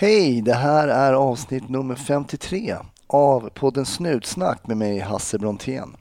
[0.00, 5.96] Hej, det här är avsnitt nummer 53 av podden Snutsnack med mig Hasse Brontén.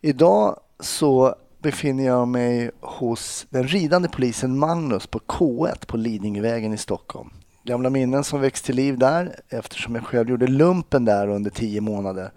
[0.00, 6.76] Idag så befinner jag mig hos den ridande polisen Magnus på K1 på Lidingövägen i
[6.78, 7.30] Stockholm.
[7.64, 11.80] Gamla minnen som väcks till liv där eftersom jag själv gjorde lumpen där under tio
[11.80, 12.30] månader.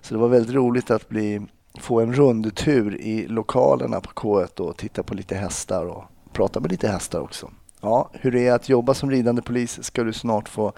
[0.00, 1.46] Så det var väldigt roligt att bli,
[1.80, 6.70] få en rundtur i lokalerna på K1 och titta på lite hästar och prata med
[6.70, 7.50] lite hästar också.
[7.80, 10.72] Ja, hur det är att jobba som ridande polis ska du snart få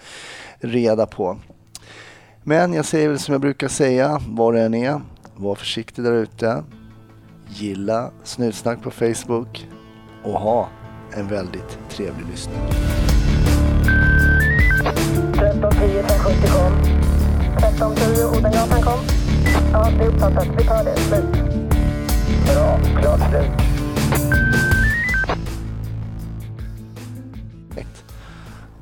[0.59, 1.39] reda på.
[2.43, 5.01] Men jag säger väl som jag brukar säga, var det än är,
[5.37, 6.65] var försiktig där ute.
[7.49, 9.69] Gilla Snutsnack på Facebook
[10.23, 10.69] och ha
[11.13, 12.59] en väldigt trevlig lyssning.
[15.43, 16.73] 1310 570 kom.
[17.57, 18.99] 1310 Odengatan kom.
[19.73, 20.47] Ja, det är uppfattat.
[20.59, 20.97] Vi tar det.
[20.97, 21.25] Slut.
[22.47, 22.79] Bra.
[23.01, 23.73] Klart slut.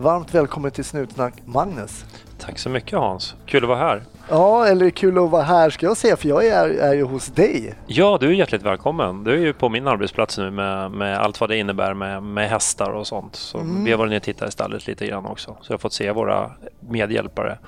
[0.00, 2.04] Varmt välkommen till Snutsnack Magnus.
[2.38, 3.34] Tack så mycket Hans.
[3.46, 4.02] Kul att vara här.
[4.28, 7.26] Ja, eller kul att vara här ska jag säga, för jag är, är ju hos
[7.26, 7.74] dig.
[7.86, 9.24] Ja, du är hjärtligt välkommen.
[9.24, 12.48] Du är ju på min arbetsplats nu med, med allt vad det innebär med, med
[12.48, 13.36] hästar och sånt.
[13.36, 13.84] Så Mm.
[13.84, 15.56] Vi har varit ner och tittat i stallet lite grann också.
[15.60, 17.58] Så jag har fått se våra medhjälpare.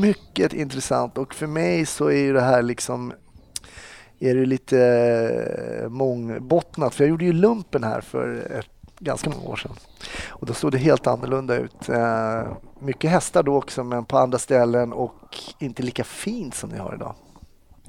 [0.00, 3.12] Mycket intressant och för mig så är ju det här liksom
[4.20, 4.78] är det lite
[5.82, 6.94] eh, mångbottnat.
[6.94, 9.72] För jag gjorde ju lumpen här för ett, ganska många år sedan.
[10.28, 11.88] Och då såg det helt annorlunda ut.
[11.88, 12.42] Eh,
[12.78, 16.94] mycket hästar då också men på andra ställen och inte lika fint som ni har
[16.94, 17.14] idag.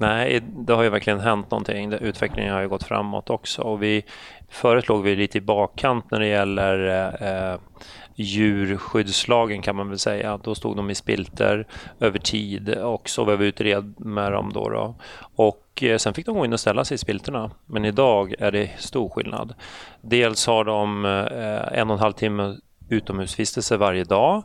[0.00, 1.92] Nej, det har ju verkligen hänt någonting.
[1.92, 3.62] Utvecklingen har ju gått framåt också.
[3.62, 4.04] Och vi,
[4.48, 6.88] förut låg vi lite i bakkant när det gäller
[7.52, 7.60] eh,
[8.14, 10.38] djurskyddslagen kan man väl säga.
[10.42, 11.66] Då stod de i spilter
[12.00, 14.68] över tid och så var vi utred med dem då.
[14.68, 14.94] då.
[15.36, 17.50] Och eh, sen fick de gå in och ställa sig i spilterna.
[17.66, 19.54] Men idag är det stor skillnad.
[20.00, 22.56] Dels har de eh, en och en halv timme
[22.88, 24.42] utomhusvistelse varje dag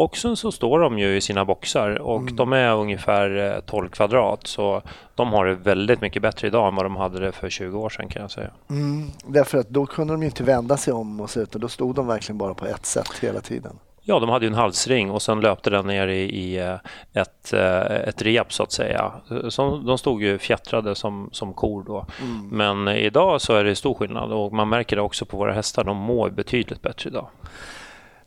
[0.00, 3.88] och sen så står de ju i sina boxar och de är ungefär eh, 12
[3.88, 4.82] kvadrat så
[5.14, 7.88] de har det väldigt mycket bättre idag än vad de hade det för 20 år
[7.88, 8.50] sedan kan jag säga.
[8.70, 11.94] Mm, därför att då kunde de inte vända sig om och så utan då stod
[11.94, 13.78] de verkligen bara på ett sätt hela tiden.
[14.02, 16.76] Ja, de hade ju en halsring och sen löpte den ner i, i eh,
[17.12, 19.12] ett, eh, ett rep så att säga.
[19.48, 22.06] Så de stod ju fjättrade som, som kor då.
[22.50, 25.84] Men idag så är det stor skillnad och man märker det också på våra hästar.
[25.84, 27.28] De mår betydligt bättre idag.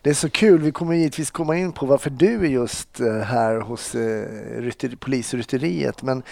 [0.02, 0.62] Det är så kul.
[0.62, 3.96] Vi kommer givetvis komma in på varför du är just eh, här hos
[4.58, 6.02] rytter, polisrytteriet.
[6.04, 6.24] Men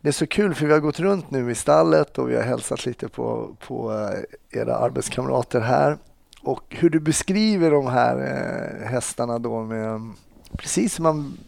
[0.00, 2.42] det är så kul för vi har gått runt nu i stallet och vi har
[2.42, 4.08] hälsat lite på, på
[4.50, 5.98] era arbetskamrater här.
[6.42, 10.12] Och hur du beskriver de här eh, hästarna då med
[10.56, 11.38] precis som man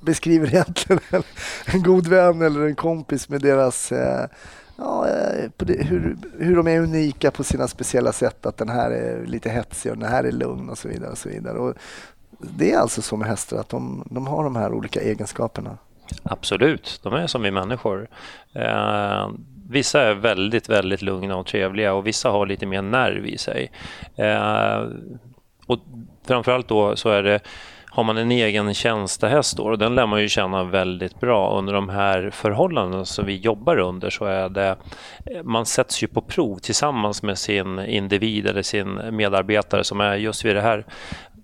[0.00, 1.00] beskriver egentligen
[1.66, 4.26] en, god vän eller en kompis med deras eh,
[4.80, 8.46] Ja, eh, på det, hur, hur de är unika på sina speciella sätt.
[8.46, 11.10] Att den här är lite hetsig och den här är lugn och så vidare.
[11.10, 11.58] Och så vidare.
[11.58, 11.74] Och
[12.38, 15.78] det är alltså så med hästar att de, de har de här olika egenskaperna.
[16.22, 18.08] Absolut, de är som vi människor.
[19.70, 23.70] Vissa är väldigt, väldigt lugna och trevliga och vissa har lite mer nerv i sig.
[24.16, 24.84] Eh,
[25.66, 25.78] och
[26.26, 27.40] framförallt då så är det
[27.92, 31.72] har man en egen tjänstehäst då, och den lär man ju känna väldigt bra under
[31.72, 34.76] de här förhållandena som vi jobbar under så är det
[35.44, 40.44] man sätts ju på prov tillsammans med sin individ eller sin medarbetare som är just
[40.44, 40.84] vid det här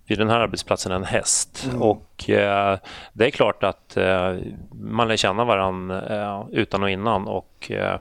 [0.07, 1.71] vid den här arbetsplatsen en häst.
[1.81, 2.79] Och eh,
[3.13, 4.35] det är klart att eh,
[4.73, 7.99] man lär känna varandra eh, utan och innan och eh,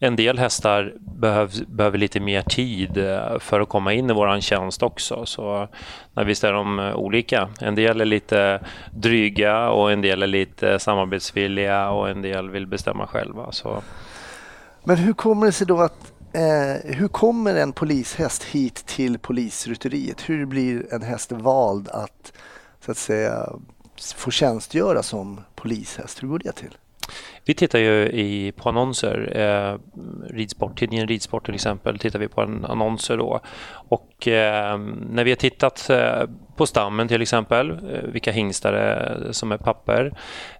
[0.00, 4.40] en del hästar behöv, behöver lite mer tid eh, för att komma in i våran
[4.40, 5.26] tjänst också.
[5.26, 5.68] Så
[6.14, 7.48] när visst är de eh, olika.
[7.60, 8.60] En del är lite
[8.90, 13.52] dryga och en del är lite samarbetsvilliga och en del vill bestämma själva.
[13.52, 13.82] Så
[14.84, 20.28] Men hur kommer det sig då att eh, hur kommer en polishäst hit till polisrytteriet?
[20.28, 22.32] Hur blir en häst vald att
[22.84, 23.52] så att säga
[24.16, 26.22] få tjänstgöra som polishäst?
[26.22, 26.76] Hur går det till?
[27.44, 29.32] Vi tittar ju i, på annonser.
[29.36, 29.78] Eh,
[30.34, 33.40] ridsport, tidningen Ridsport till exempel tittar vi på en annonser då.
[33.70, 34.78] Och eh,
[35.10, 36.22] när vi har tittat eh,
[36.58, 40.12] på stammen till exempel, eh, vilka hingstar det är som är papper,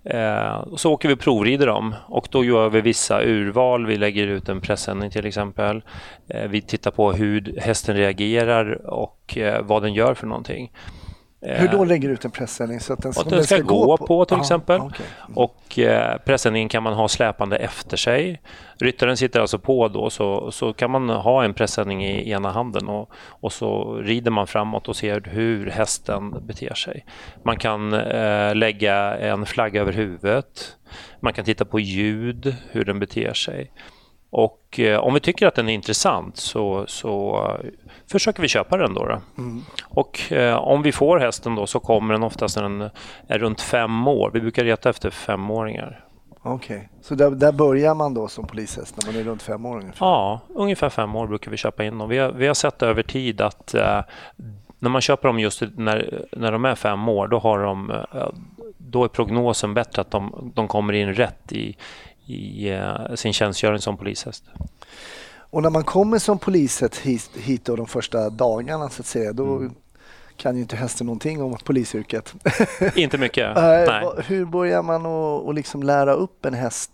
[0.05, 3.87] eh, så åker vi och provrider dem och då gör vi vissa urval.
[3.87, 5.83] Vi lägger ut en pressändning till exempel.
[6.29, 10.73] Eh, vi tittar på hur hästen reagerar och eh, vad den gör för någonting.
[11.41, 13.59] Hur då Eh, lägger du ut en pressändning så att den, att som den ska
[13.59, 14.81] gå på, till Aha, exempel.
[14.81, 15.07] okej.
[15.35, 18.41] Och eh, pressändningen kan man ha släpande efter sig.
[18.81, 22.89] Ryttaren sitter alltså på då så, så kan man ha en pressändning i ena handen
[22.89, 27.05] och, och så rider man framåt och ser hur hästen beter sig.
[27.43, 30.77] Man kan eh, lägga en flagga över huvudet.
[31.21, 33.71] Man kan titta på ljud, hur den beter sig.
[34.31, 37.71] Och eh, om vi tycker att den är intressant så, så eh,
[38.11, 39.05] försöker vi köpa den då.
[39.05, 39.21] då.
[39.39, 39.63] Mm.
[39.85, 42.91] Och eh, om vi får hästen då så kommer den oftast när den
[43.27, 44.31] är runt fem år.
[44.35, 46.05] Vi brukar leta efter femåringar.
[46.43, 49.77] Okej, så där, där börjar man då som polishäst när man är runt fem år
[49.77, 50.07] ungefär?
[50.07, 52.09] Ja, ungefär fem år brukar vi köpa in dem.
[52.09, 53.75] Vi har, vi har sett över tid att
[54.79, 58.05] när man köper dem just när, när de är fem år, då, har de,
[58.77, 61.77] då är prognosen bättre att de, de kommer in rätt i,
[62.29, 64.45] i eh, sin tjänstgöring som polishäst.
[65.51, 69.57] Och när man kommer som polishäst hit, hit de första dagarna så att säga, då
[69.57, 69.75] Mm.
[70.37, 72.35] kan ju inte hästen någonting om polisyrket.
[72.95, 73.51] Inte mycket.
[73.57, 74.05] Nej.
[74.27, 76.91] Hur börjar man att liksom lära upp en häst?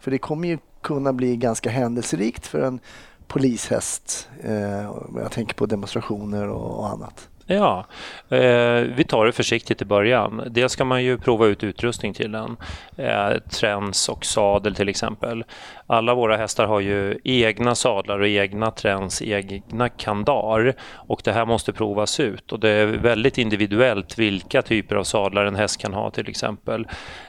[0.00, 2.80] För det kommer ju kunna bli ganska händelserikt för en
[3.26, 4.28] polishäst.
[4.44, 7.28] Eh, Jag tänker på demonstrationer och annat.
[7.50, 7.86] Ja,
[8.28, 10.42] eh, vi tar det försiktigt i början.
[10.50, 12.56] Dels ska man ju prova ut utrustning till den.
[12.96, 15.44] Eh, träns och sadel till exempel.
[15.86, 20.74] Alla våra hästar har ju egna sadlar och egna träns, egna kandar.
[20.92, 22.52] Och det här måste provas ut.
[22.52, 26.86] Och det är väldigt individuellt vilka typer av sadlar en häst kan ha till exempel.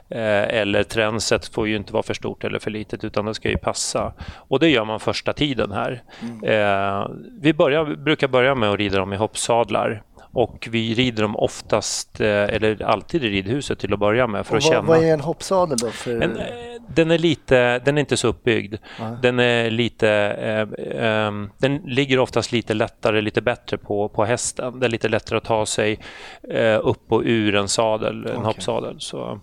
[0.10, 3.50] Eh, eller tränset får ju inte vara för stort eller för litet utan det ska
[3.50, 4.13] ju passa.
[4.36, 6.04] Och det gör man första tiden här.
[6.44, 7.07] Eh,
[7.42, 10.04] vi börjar, brukar börja med att rida dem i hoppsadlar.
[10.39, 14.53] Och vi rider dem oftast, eh, eller alltid i ridhuset till att börja med för
[14.53, 14.88] Och att vad, känna.
[14.88, 15.89] vad är en hoppsadel då?
[15.89, 16.45] För, En, eh,
[16.95, 18.75] den är lite, den är inte så uppbyggd.
[19.00, 19.18] Nej.
[19.21, 24.80] Den är lite, eh, ehm, den ligger oftast lite lättare, lite bättre på, på hästen.
[24.80, 26.00] Det är lite lättare att ta sig
[26.50, 28.44] eh, upp och ur en sadel, en Okej.
[28.45, 28.95] hoppsadel.
[29.00, 29.39] Så.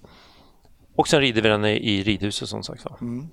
[0.97, 2.97] Och sen rider vi den i, i ridhuset som sagt var.
[3.01, 3.27] Mm.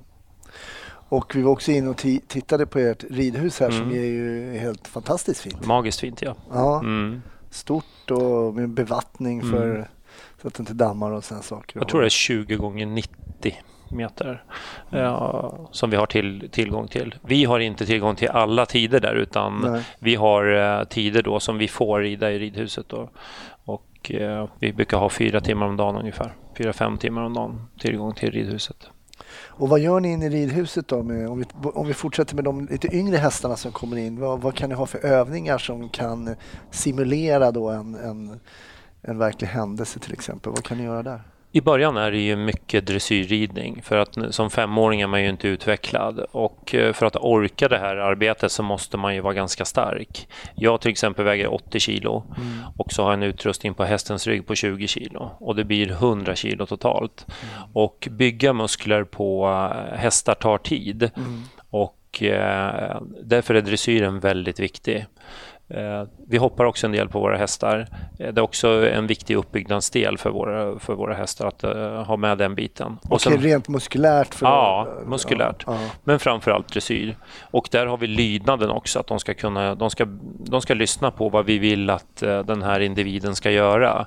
[1.09, 3.93] Och vi var också inne och ti- tittade på ert ridhus här som Mm.
[3.97, 5.65] är ju helt fantastiskt fint.
[5.65, 6.35] Magiskt fint ja.
[6.51, 7.21] Ja, Mm.
[7.53, 9.87] Stort och med bevattning för
[10.41, 11.79] så att det inte dammar och sådana saker.
[11.79, 13.55] Jag tror det är 20 gånger 90
[13.91, 14.43] meter
[14.91, 17.15] eh, som vi har till, tillgång till.
[17.21, 19.83] Vi har inte tillgång till alla tider där utan Nej.
[19.99, 22.89] vi har eh, tider då som vi får rida i ridhuset.
[22.89, 23.09] Då.
[23.65, 26.33] Och eh, vi brukar ha fyra timmar om dagen ungefär.
[26.57, 28.89] Fyra, fem timmar om dagen tillgång till ridhuset.
[29.55, 31.03] Och vad gör ni inne i ridhuset då?
[31.03, 34.19] Med, om, vi, om vi fortsätter med de lite yngre hästarna som kommer in.
[34.19, 36.35] Vad, vad kan ni ha för övningar som kan
[36.71, 38.39] simulera då en, en,
[39.01, 40.51] en verklig händelse till exempel?
[40.51, 41.21] Vad kan ni göra där?
[41.55, 45.47] I början är det ju mycket dressyrridning för att som femåring är man ju inte
[45.47, 49.65] utvecklad och eh, för att orka det här arbetet så måste man ju vara ganska
[49.65, 50.27] stark.
[50.55, 52.23] Jag till exempel väger 80 kilo
[52.77, 55.91] och så har jag en utrustning på hästens rygg på 20 kilo och det blir
[55.91, 57.27] 100 kilo totalt.
[57.73, 61.11] Och bygga muskler på eh, hästar tar tid
[61.69, 65.05] och eh, därför är dressyren väldigt viktig.
[65.69, 67.87] Eh, Vi hoppar också en del på våra hästar.
[68.19, 72.17] Eh, Det är också en viktig uppbyggnadsdel för våra, för våra hästar att eh, ha
[72.17, 72.97] med den biten.
[73.01, 74.35] Och Okej, sen- rent muskulärt?
[74.35, 75.63] För Ja, muskulärt.
[75.67, 77.15] Ja, men framförallt dressyr.
[77.51, 80.05] Och där har vi lydnaden också, att de ska, kunna, de ska,
[80.39, 84.05] de ska lyssna på vad vi vill att den här individen ska göra.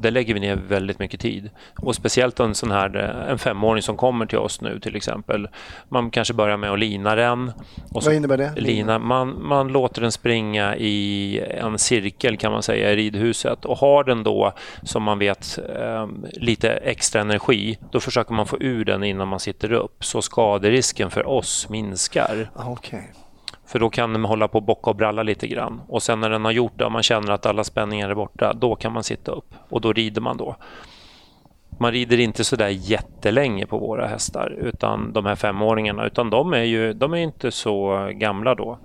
[0.00, 1.50] Där lägger vi ner väldigt mycket tid.
[1.78, 5.48] Och speciellt en sån här eh, en femåring som kommer till oss nu till exempel.
[5.88, 7.52] Man kanske börjar med att lina den.
[7.92, 8.52] Och Vad innebär det?
[8.56, 13.78] Lina, man, man låter den springa i en cirkel kan man säga i ridhuset och
[13.78, 14.52] har den då
[14.82, 19.40] som man vet eh, lite extra energi då försöker man få ur den innan man
[19.40, 22.50] sitter upp så skaderisken för oss minskar.
[22.54, 23.12] Ah, Okej.
[23.70, 26.30] För då kan den hålla på och bocka och bralla lite grann och sen när
[26.30, 29.04] den har gjort det och man känner att alla spänningar är borta då kan man
[29.04, 30.56] sitta upp och då rider man då.
[31.78, 36.62] Man rider inte sådär jättelänge på våra hästar, utan de här femåringarna, utan de är
[36.62, 38.78] ju de är inte så gamla då.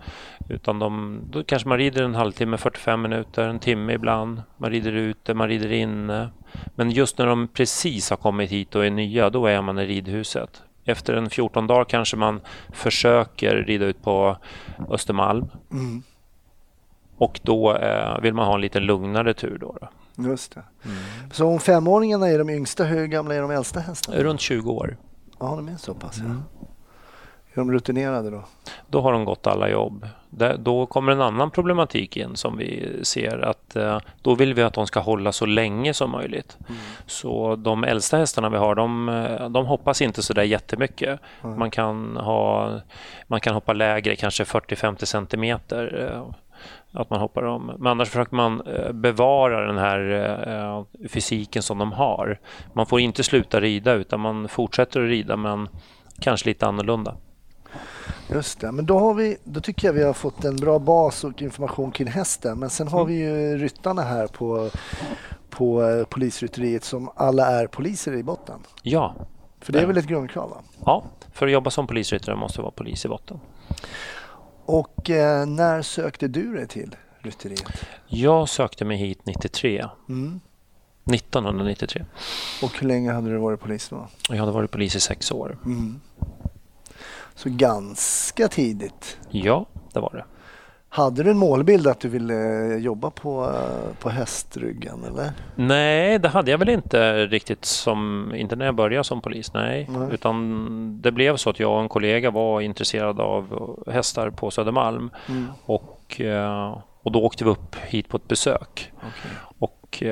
[0.50, 4.41] Utan de, då kanske man rider en halvtimme, 45 minuter, en timme ibland.
[4.57, 6.29] Man rider ute, man rider inne.
[6.75, 9.86] Men just när de precis har kommit hit och är nya, då är man i
[9.86, 10.63] ridhuset.
[10.86, 12.42] Efter en 14 dagar kanske man
[12.74, 14.38] försöker rida ut på
[14.89, 15.48] Östermalm.
[15.72, 16.04] Mm,
[17.18, 19.58] Och då eh, vill man ha en lite lugnare tur.
[19.58, 19.89] Då, då.
[20.30, 20.63] just det.
[21.32, 24.18] Så om femåringarna är de yngsta, hur gamla är de äldsta hästarna?
[24.24, 24.98] Runt 20 år.
[25.39, 26.25] Ja, de är så pass ja.
[27.54, 28.44] Är de rutinerade då?
[28.88, 30.08] Då har de gått alla jobb.
[30.38, 34.62] Där, då kommer en annan problematik in som vi ser att eh, då vill vi
[34.63, 36.58] att de ska hålla så länge som möjligt.
[37.06, 41.20] Så de äldsta hästarna vi har, de, eh, de hoppas inte så där jättemycket.
[41.42, 42.72] Man, kan ha,
[43.27, 46.12] man kan hoppa lägre, kanske 40-50 centimeter.
[46.13, 46.32] eh,
[47.01, 47.65] Att man hoppar om.
[47.77, 48.62] Men annars försöker man
[48.94, 52.39] bevara den här fysiken som de har.
[52.74, 55.68] Man får inte sluta rida utan man fortsätter att rida men
[56.22, 57.15] kanske lite annorlunda.
[58.29, 61.24] Just det, men då, har vi, då tycker jag vi har fått en bra bas
[61.24, 62.60] och information kring hästen.
[62.60, 63.13] Men sen har Mm.
[63.13, 64.70] vi ju ryttarna här på,
[65.50, 68.60] på eh, polisrytteriet som alla är poliser i botten.
[68.82, 69.15] Ja,
[69.62, 69.88] För det är Ja.
[69.88, 70.50] väl ett grundkrav?
[70.50, 70.62] Va?
[70.86, 71.03] Ja,
[71.34, 73.39] för att jobba som polisryttare måste du vara polis i botten.
[74.65, 77.63] Och eh, när sökte du dig till rytteriet?
[78.08, 79.86] Jag sökte mig hit 93.
[80.10, 80.39] Mm.
[81.13, 82.05] 1993.
[82.63, 84.08] Och hur länge hade du varit polis då?
[84.29, 85.58] Jag hade varit polis i sex år.
[85.65, 86.00] Mm.
[87.36, 89.18] Så ganska tidigt.
[89.30, 90.25] Ja, det var det.
[90.89, 92.34] Hade du en målbild att du ville
[92.74, 95.32] eh, jobba på, eh, på hästryggen eller?
[95.56, 99.88] Nej, det hade jag väl inte riktigt som, inte när jag började som polis, nej.
[99.89, 100.08] Nej.
[100.12, 105.10] Utan det blev så att jag och en kollega var intresserade av hästar på Södermalm
[105.30, 105.46] Mm.
[105.65, 108.92] och, eh, och då åkte vi upp hit på ett besök.
[108.98, 109.32] Okej.
[109.60, 110.04] Och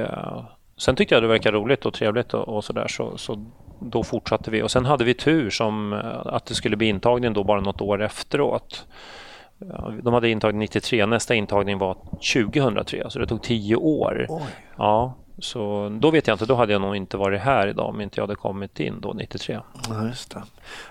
[0.78, 3.46] sen tyckte jag det verkade roligt och trevligt och, och sådär så, så
[3.84, 7.34] då fortsatte vi och sen hade vi tur som eh, att det skulle bli intagning
[7.34, 8.88] då bara något år efteråt.
[10.02, 11.98] De hade intagning 93, nästa intagning var
[12.34, 14.26] 2003 så det tog tio år.
[14.30, 14.42] Oj.
[14.78, 18.02] Ja, så då vet jag inte, då hade jag nog inte varit här idag om
[18.02, 19.60] inte jag hade kommit in då 93.
[19.90, 20.44] Ja, just det.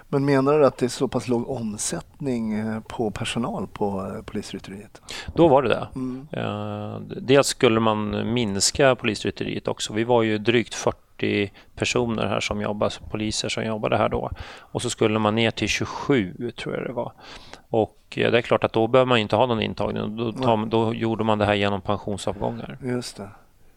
[0.08, 4.22] Men menar du att det är så pass låg omsättning eh, på personal på eh,
[4.22, 5.02] polisrytteriet?
[5.34, 5.88] Då var det det.
[5.94, 6.26] Mm.
[6.32, 9.92] Eh, dels skulle man minska polisrytteriet också.
[9.92, 14.30] Vi var ju drygt 40 personer här som jobbade, poliser som jobbade här då.
[14.58, 17.12] Och så skulle man ner till 27 tror jag det var.
[17.70, 20.16] Och det är klart att då behöver man inte ha någon intagning.
[20.16, 22.78] Då, tar, då gjorde man det här genom pensionsavgångar.
[22.82, 23.28] Just det.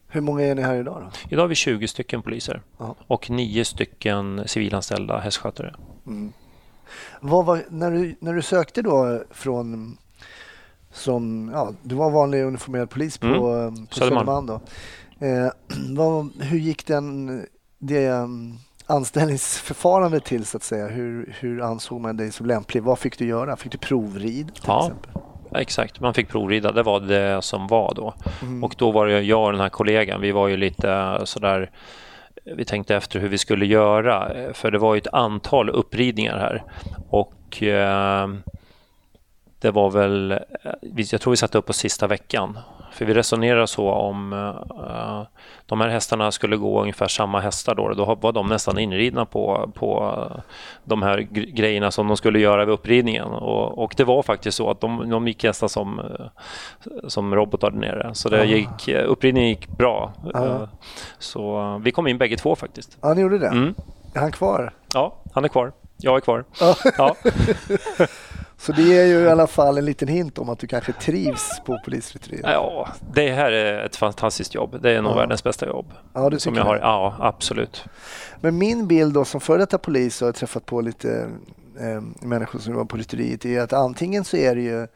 [0.08, 1.10] Hur många är ni här idag då?
[1.30, 2.96] Idag har vi 20 stycken poliser Ja.
[3.08, 5.76] och 9 stycken civilanställda hästskötare.
[6.08, 6.34] Mm.
[7.22, 9.98] Var, när, du, när du sökte då från
[10.92, 13.86] som, ja, du var vanlig uniformerad polis på, Mm.
[13.88, 14.46] på Södermalm.
[14.46, 14.62] Då.
[15.26, 15.50] Eh,
[15.96, 17.42] vad, hur gick den,
[17.80, 20.88] det um, anställningsförfarandet till så att säga?
[20.88, 22.84] Hur, hur ansåg man dig som lämplig?
[22.84, 23.56] Vad fick du göra?
[23.56, 24.86] Fick du provrid till Ja.
[24.86, 25.22] exempel?
[25.60, 26.72] Exakt, man fick provrida.
[26.72, 28.14] Det var det som var då.
[28.42, 28.64] Mm.
[28.64, 31.70] Och då var det jag och den här kollegan, vi var ju lite sådär
[32.46, 36.38] vi tänkte efter hur vi skulle göra, eh, för det var ju ett antal uppridningar
[36.38, 36.64] här.
[37.10, 38.30] Och eh,
[39.60, 40.38] det var väl, eh,
[40.96, 42.60] jag tror vi satte upp på sista veckan.
[42.96, 45.22] För vi resonerade så om eh,
[45.66, 47.94] de här hästarna skulle gå ungefär samma hästar då.
[47.94, 50.42] Då var de nästan inridna på, på eh,
[50.84, 53.25] de här gre- grejerna som de skulle göra vid uppridningen.
[53.25, 56.25] Och, och det var faktiskt så att de, de gick nästan som, eh,
[57.08, 58.10] som robotar där nere.
[58.14, 58.44] Så det Ah.
[58.44, 60.14] gick, uppridningen gick bra.
[60.36, 60.62] Eh,
[61.20, 62.98] Så vi kom in bägge två faktiskt.
[63.02, 63.48] Ja, ni gjorde det?
[63.48, 63.75] Mm.
[64.14, 64.74] Är han kvar?
[64.94, 65.72] Ja, han är kvar.
[65.98, 66.44] Jag är kvar.
[66.98, 67.16] Ja.
[68.58, 71.62] Så det är ju i alla fall en liten hint om att du kanske trivs
[71.66, 72.42] på polisrytteriet.
[72.44, 74.82] ja det här är ett fantastiskt jobb.
[74.82, 75.16] Det är nog Ja.
[75.16, 75.94] världens bästa jobb.
[76.14, 76.76] Ja, du Som jag har.
[76.76, 76.82] det.
[76.82, 77.84] Ja, absolut.
[78.42, 81.30] Men min bild då som före detta polis och har jag träffat på lite
[81.80, 84.88] eh, människor som jobbar på rytteriet är att antingen så är det ju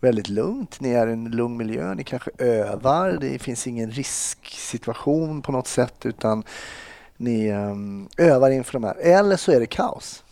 [0.00, 5.42] väldigt lugnt, ni är i en lugn miljö, ni kanske övar, det finns ingen risksituation
[5.42, 6.42] på något sätt utan
[7.16, 8.96] ni eh, övar inför de här.
[9.00, 10.24] Eller så är det kaos.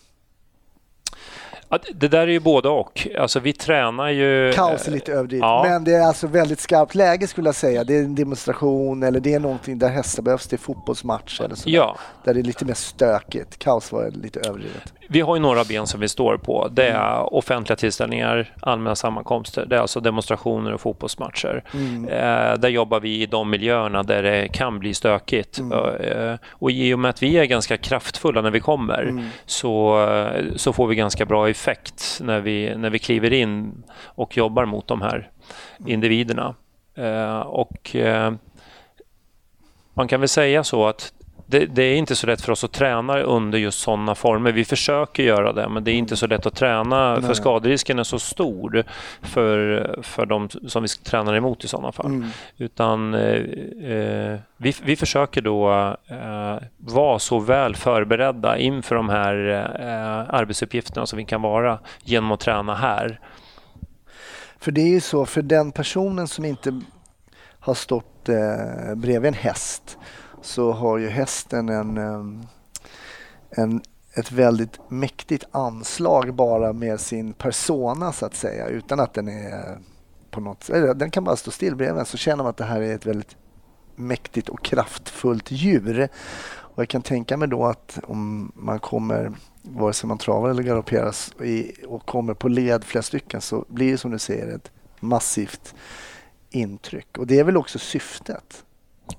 [1.70, 3.08] Ja, det- där är ju både och.
[3.18, 4.52] Alltså vi tränar ju...
[4.54, 5.64] Kaos är lite överdrivet, ja.
[5.68, 7.84] men det är alltså väldigt skarpt läge skulle jag säga.
[7.84, 11.54] Det är en demonstration eller det är någonting där hästar behövs, det är fotbollsmatch eller
[11.54, 11.70] så.
[11.70, 13.58] Ja, Där det är lite mer stökigt.
[13.58, 14.92] Kaos var lite överdrivet.
[15.10, 16.68] Vi har ju några ben som vi står på.
[16.68, 19.66] Det är offentliga tillställningar, allmänna sammankomster.
[19.66, 21.64] Det är alltså demonstrationer och fotbollsmatcher.
[21.74, 22.08] Mm.
[22.08, 25.58] Eh, där jobbar vi i de miljöerna där det kan bli stökigt.
[25.58, 25.72] Mm.
[26.00, 29.24] Eh, och i och med att vi är ganska kraftfulla när vi kommer Mm.
[29.46, 34.36] så, eh, så får vi ganska bra effekt när vi, när vi kliver in och
[34.36, 35.30] jobbar mot de här
[35.86, 36.54] individerna.
[36.94, 38.32] Eh, och eh,
[39.94, 41.12] man kan väl säga så att
[41.50, 44.52] det, det är inte så lätt för oss att träna under just sådana former.
[44.52, 47.22] Vi försöker göra det, men det är inte så lätt att träna Nej.
[47.22, 48.84] för skaderisken är så stor
[49.22, 52.06] för, för de som vi tränar emot i sådana fall.
[52.06, 52.28] Mm.
[52.56, 53.20] Utan eh,
[53.92, 55.70] eh, vi, vi försöker då
[56.06, 59.48] eh, vara så väl förberedda inför de här
[59.80, 63.20] eh, arbetsuppgifterna som vi kan vara genom att träna här.
[64.58, 66.80] För det är ju så, för den personen som inte
[67.60, 69.98] har stått eh, bredvid en häst
[70.42, 71.98] så har ju hästen en,
[73.50, 73.82] en,
[74.14, 79.78] ett väldigt mäktigt anslag bara med sin persona så att säga utan att den är
[80.30, 80.66] på något
[80.96, 83.06] Den kan bara stå still bredvid en så känner man att det här är ett
[83.06, 83.36] väldigt
[83.96, 86.08] mäktigt och kraftfullt djur.
[86.50, 90.62] Och jag kan tänka mig då att om man kommer, vare sig man travar eller
[90.62, 91.14] galopperar
[91.86, 95.74] och kommer på led flera stycken så blir det som du säger ett massivt
[96.50, 97.18] intryck.
[97.18, 98.64] Och det är väl också syftet?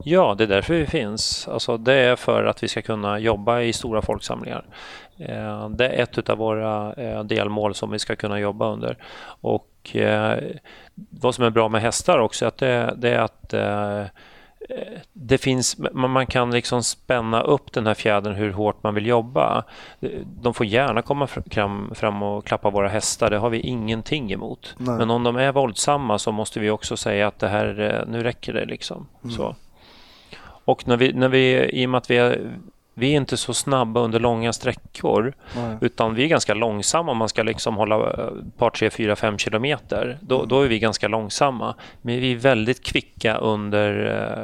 [0.04, 1.48] Ja, det är därför vi finns.
[1.48, 4.66] Alltså, det är för att vi ska kunna jobba i stora folksamlingar.
[5.18, 8.98] Eh, Det är ett av våra eh, delmål som vi ska kunna jobba under.
[9.42, 10.38] Och eh,
[11.10, 13.54] vad som är bra med hästar också att det, det är att
[15.14, 19.64] det finns, man kan liksom spänna upp den här fjädern hur hårt man vill jobba.
[20.42, 24.76] De får gärna komma fram, fram och klappa våra hästar, det har vi ingenting emot.
[24.78, 24.98] Nej.
[24.98, 28.54] Men om de är våldsamma så måste vi också säga att det här, nu räcker
[28.54, 28.66] det.
[28.66, 29.08] liksom.
[29.24, 29.36] Mm.
[29.36, 29.56] Så.
[30.70, 32.52] Och när vi, när vi, i och med att vi är,
[32.94, 35.78] vi är inte så snabba under långa sträckor Nej.
[35.82, 39.38] utan vi är ganska långsamma om man ska liksom hålla ett par, tre, fyra, fem
[39.38, 40.18] kilometer.
[40.22, 40.48] Då, mm.
[40.48, 41.76] då är vi ganska långsamma.
[42.02, 43.92] Men vi är väldigt kvicka under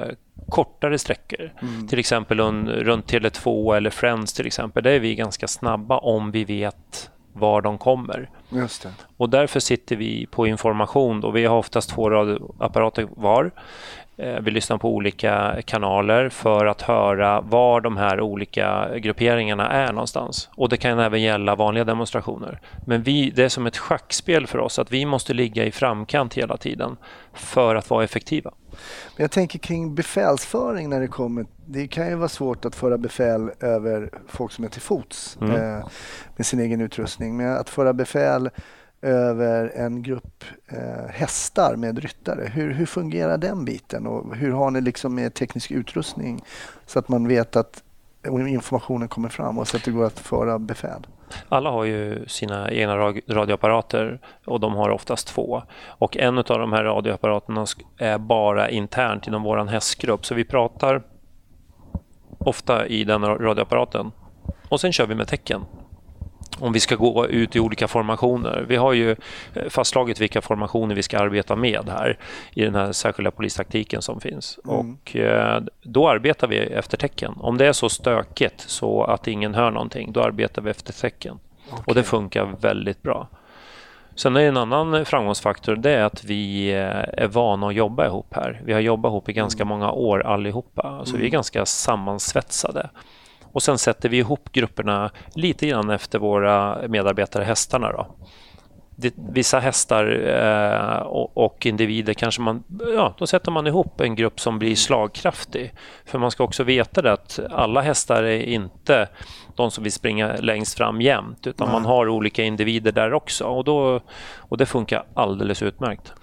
[0.07, 0.15] eh,
[0.49, 1.53] kortare sträckor.
[1.61, 1.87] Mm.
[1.87, 4.83] Till exempel un, runt Tele2 eller Friends till exempel.
[4.83, 8.29] Där är vi ganska snabba om vi vet var de kommer.
[9.17, 11.21] Och därför sitter vi på information.
[11.21, 11.31] Då.
[11.31, 13.51] Vi har oftast två radioapparater var.
[14.17, 19.93] Eh, vi lyssnar på olika kanaler för att höra var de här olika grupperingarna är
[19.93, 20.49] någonstans.
[20.55, 22.61] Och det kan även gälla vanliga demonstrationer.
[22.85, 26.33] Men vi, det är som ett schackspel för oss att vi måste ligga i framkant
[26.33, 26.97] hela tiden
[27.33, 28.51] för att vara effektiva.
[29.15, 31.45] Men jag tänker kring befälsföring när det kommer.
[31.65, 35.55] Det kan ju vara svårt att föra befäl över folk som är till fots mm.
[35.55, 35.87] eh,
[36.35, 37.37] med sin egen utrustning.
[37.37, 38.49] Men att föra befäl
[39.05, 42.49] över en grupp eh, hästar med ryttare.
[42.53, 46.43] Hur, hur fungerar den biten och hur har ni liksom med teknisk utrustning
[46.85, 47.83] så att man vet att
[48.27, 51.07] informationen kommer fram och så att det går att föra befäl?
[51.49, 52.97] Alla har ju sina egna
[53.27, 55.63] radioapparater och de har oftast två.
[55.87, 57.65] Och en av de här radioapparaterna
[57.97, 61.01] är bara internt inom vår hästgrupp så vi pratar
[62.37, 64.11] ofta i den radioapparaten
[64.69, 65.61] och sen kör vi med tecken
[66.59, 68.65] om vi ska gå ut i olika formationer.
[68.67, 69.11] Vi har ju
[69.53, 72.17] eh, fastslagit vilka formationer vi ska arbeta med här
[72.53, 74.59] i den här särskilda polistaktiken som finns.
[74.65, 74.77] Mm.
[74.77, 77.33] Och eh, då arbetar vi efter tecken.
[77.39, 81.39] Om det är så stökigt så att ingen hör någonting, då arbetar vi efter tecken.
[81.71, 81.83] Okay.
[81.87, 83.27] Och det funkar väldigt bra.
[84.15, 88.33] Sen är en annan framgångsfaktor det är att vi eh, är vana att jobba ihop
[88.33, 88.61] här.
[88.65, 89.69] Vi har jobbat ihop i ganska mm.
[89.69, 91.19] många år allihopa, så mm.
[91.19, 91.31] vi är mm.
[91.31, 92.89] ganska sammansvetsade.
[93.55, 97.91] Och sen sätter vi ihop grupperna lite grann efter våra medarbetare hästarna.
[97.91, 98.07] Då.
[99.15, 100.97] Vissa hästar eh,
[101.33, 102.63] och, individer kanske man,
[102.95, 105.73] ja, då sätter man ihop en grupp som blir slagkraftig.
[106.05, 109.07] För man ska också veta det att alla hästar är inte
[109.55, 113.63] de som vill springa längst fram jämt utan man har olika individer där också och,
[113.63, 114.01] då,
[114.37, 116.13] och det funkar alldeles utmärkt.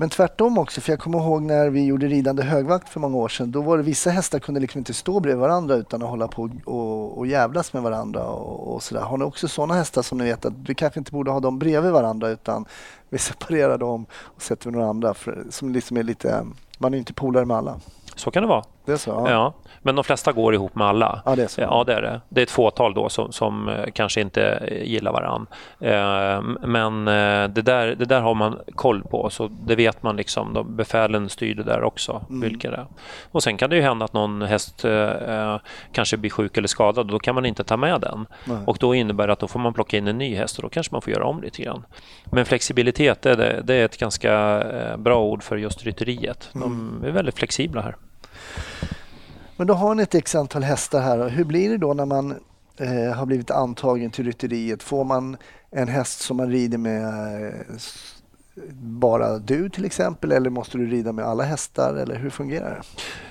[0.00, 3.28] Men tvärtom också, för jag kommer ihåg när vi gjorde ridande högvakt för många år
[3.28, 3.50] sedan.
[3.50, 6.50] Då var det vissa hästar kunde liksom inte stå bredvid varandra utan att hålla på
[6.64, 9.02] och, och jävlas med varandra och, och sådär.
[9.02, 11.58] Har ni också sådana hästar som ni vet att vi kanske inte borde ha dem
[11.58, 12.64] bredvid varandra utan
[13.08, 16.46] vi separerar dem och sätter några andra för, som liksom är lite,
[16.78, 17.80] man är inte polare med alla.
[18.16, 18.64] Så kan det vara.
[18.84, 19.10] Det är så?
[19.10, 19.30] Ja.
[19.30, 19.54] ja.
[19.82, 21.22] Men de flesta går ihop med alla.
[21.24, 21.60] Ja, det är så.
[21.60, 22.20] Ja, det är det.
[22.28, 25.46] Det är ett fåtal då som, som eh, kanske inte eh, gillar varann.
[25.80, 27.04] Eh, men
[27.54, 30.54] det där, det där har man koll på, så det vet man liksom.
[30.54, 32.40] De, befälen styr det där också, mm.
[32.40, 32.86] vilka det är.
[33.30, 34.84] Och sen kan det ju hända att någon häst
[35.92, 38.26] kanske blir sjuk eller skadad och då kan man inte ta med den.
[38.44, 38.58] Nej.
[38.66, 40.68] Och då innebär det att då får man plocka in en ny häst och då
[40.68, 41.84] kanske man får göra om lite grann.
[42.24, 44.62] Men flexibilitet, det, det är ett ganska
[44.98, 46.50] bra ord för just rytteriet.
[46.52, 47.04] De mm.
[47.04, 47.96] är väldigt flexibla här.
[49.60, 51.28] Men då har ni ett x antal hästar här.
[51.28, 52.30] Hur blir det då när man
[52.76, 54.82] eh, har blivit antagen till rytteriet?
[54.82, 55.36] Får man
[55.70, 57.04] en häst som man rider med
[57.44, 57.52] eh,
[58.82, 62.82] bara du till exempel eller måste du rida med alla hästar eller hur fungerar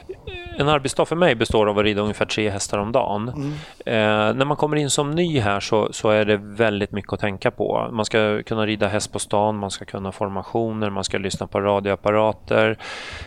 [0.08, 0.39] det?
[0.60, 3.30] En arbetsdag för mig består av att rida ungefär tre hästar om dagen.
[3.30, 3.52] Mm.
[3.86, 7.20] Eh, när man kommer in som ny här så, så, är det väldigt mycket att
[7.20, 7.90] tänka på.
[7.92, 11.62] Man ska kunna rida häst på stan, man ska kunna formationer, man ska lyssna på
[11.62, 12.78] radioapparater.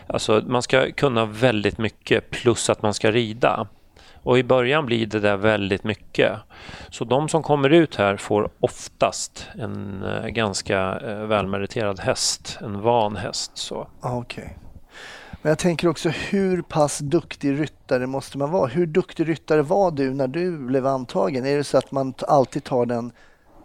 [0.07, 3.67] Alltså, man ska kunna väldigt mycket plus att man ska rida.
[4.23, 6.33] Och i början blir det där väldigt mycket.
[6.91, 12.81] Så de som kommer ut här får oftast en eh, ganska eh, välmeriterad häst, en
[12.81, 13.51] van häst.
[13.55, 13.89] Så.
[14.03, 14.49] Okay.
[15.43, 18.67] Men jag tänker också hur pass duktig ryttare måste man vara?
[18.67, 21.47] Hur duktig ryttare var du när du blev antagen?
[21.47, 23.13] Är det så att man alltid tar den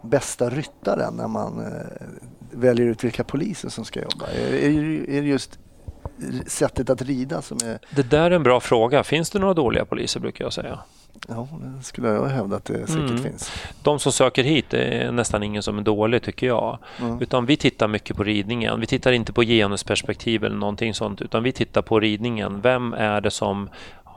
[0.02, 2.06] bästa ryttaren när man eh,
[2.50, 4.26] väljer ut vilka poliser som ska jobba?
[4.26, 5.58] Är, är, är det just
[6.46, 7.78] sättet att rida som är...
[7.90, 9.04] Det där är en bra fråga.
[9.04, 10.78] Finns det några dåliga poliser brukar jag säga.
[11.28, 13.22] Ja, det skulle jag hävda att det säkert mm.
[13.22, 13.52] finns.
[13.82, 16.78] De som söker hit är nästan ingen som är dålig tycker jag.
[17.00, 17.22] Mm.
[17.22, 18.80] Utan vi tittar mycket på ridningen.
[18.80, 22.60] Vi tittar inte på genusperspektiv eller någonting sånt utan vi tittar på ridningen.
[22.60, 23.68] Vem är det som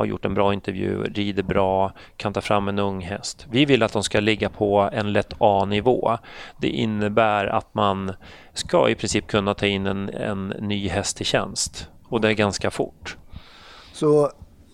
[0.01, 3.47] har gjort en bra intervju, rider bra, kan ta fram en ung häst.
[3.51, 6.17] Vi vill att de ska ligga på en lätt A-nivå.
[6.57, 8.11] Det innebär att man
[8.53, 12.33] ska i princip kunna ta in en, en ny häst i tjänst och det är
[12.33, 13.17] ganska fort.
[13.93, 14.31] Så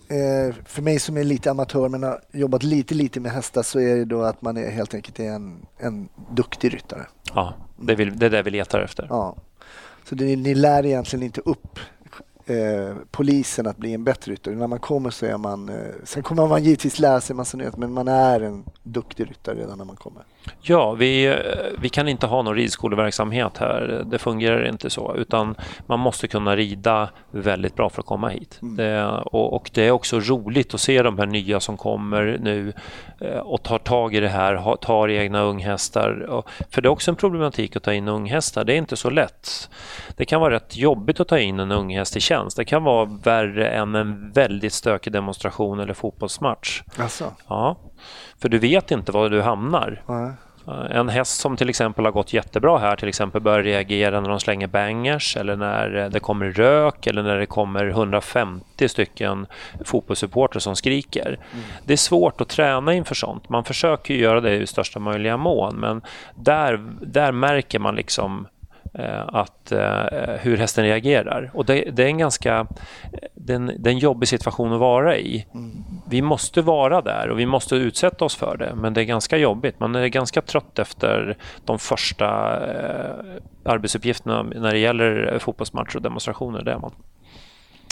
[0.08, 3.80] eh, för mig som är lite amatör men har jobbat lite, lite med hästar så
[3.80, 7.06] är det då att man är helt enkelt en, en duktig ryttare.
[7.34, 9.06] Ja, det, vill, det är det vi letar efter.
[9.10, 9.36] Ja.
[10.08, 11.78] Så det, ni lär egentligen inte upp
[12.48, 14.54] eh, polisen att bli en bättre ryttare.
[14.54, 17.76] När man kommer så är man, eh, sen kommer man givetvis lära sig massa nytt
[17.76, 20.22] men man är en duktig ryttare redan när man kommer.
[20.60, 21.34] Ja, vi, eh,
[21.78, 24.04] vi kan inte ha någon ridskoleverksamhet här.
[24.06, 25.54] Det fungerar inte så, utan
[25.86, 28.58] man måste kunna rida väldigt bra för att komma hit.
[28.62, 28.76] Mm.
[28.76, 32.72] Det, och, och, det är också roligt att se de här nya som kommer nu
[33.20, 36.42] eh, och tar tag i det här, tar egna unghästar.
[36.70, 38.64] För det är också en problematik att ta in unghästar.
[38.64, 39.70] Det är inte så lätt.
[40.16, 42.37] Det kan vara rätt jobbigt att ta in en unghäst i tjänst.
[42.56, 46.82] Det kan vara värre än en väldigt stökig demonstration eller fotbollsmatch.
[46.96, 47.32] Alltså.
[47.48, 47.76] Ja,
[48.40, 50.02] för du vet inte var du hamnar.
[50.06, 50.32] Nej.
[50.90, 54.40] En häst som till exempel har gått jättebra här till exempel börjar reagera när de
[54.40, 59.46] slänger bangers eller när det kommer rök eller när det kommer 150 stycken
[59.84, 61.26] fotbollssupporter som skriker.
[61.26, 61.64] Mm.
[61.84, 63.48] Det är svårt att träna inför sånt.
[63.48, 66.02] Man försöker göra det i största möjliga mån men
[66.34, 68.57] där, där märker man liksom Eh,
[69.28, 71.50] att, eh, hur hästen reagerar.
[71.54, 72.66] Och det, det är en ganska
[73.34, 75.46] det är en, det är en jobbig situation att vara i.
[75.54, 75.70] Mm.
[76.08, 79.36] Vi måste vara där och vi måste utsätta oss för det, men det är ganska
[79.36, 79.80] jobbigt.
[79.80, 82.26] Man är ganska trött efter de första
[82.66, 83.24] eh,
[83.64, 86.62] arbetsuppgifterna när det gäller fotbollsmatcher och demonstrationer.
[86.62, 86.92] Det är man.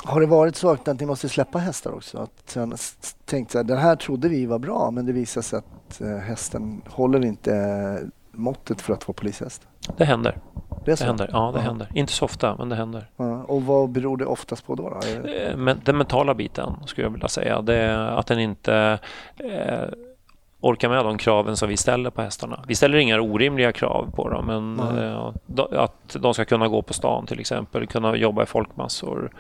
[0.04, 2.18] Har det varit så att ni måste släppa hästar också?
[2.18, 2.76] Att ni
[3.24, 6.82] tänkt så här, den här trodde vi var bra, men det visar sig att hästen
[6.86, 8.00] håller inte
[8.36, 9.68] måttet för att vara polishäst?
[9.96, 10.38] Det händer.
[10.84, 11.30] Det, det händer.
[11.32, 11.64] Ja, det ja.
[11.64, 11.88] händer.
[11.94, 13.10] Inte så ofta, men det händer.
[13.16, 13.42] Ja.
[13.42, 14.90] Och vad beror det oftast på då?
[14.90, 15.28] då?
[15.28, 17.62] Eh, den mentala biten skulle jag vilja säga.
[17.62, 18.98] Det är att den inte
[19.36, 19.88] eh,
[20.60, 22.64] orkar med de kraven som vi ställer på hästarna.
[22.68, 25.32] Vi ställer inga orimliga krav på dem, men eh,
[25.72, 29.30] att de ska kunna gå på stan till exempel, kunna jobba i folkmassor,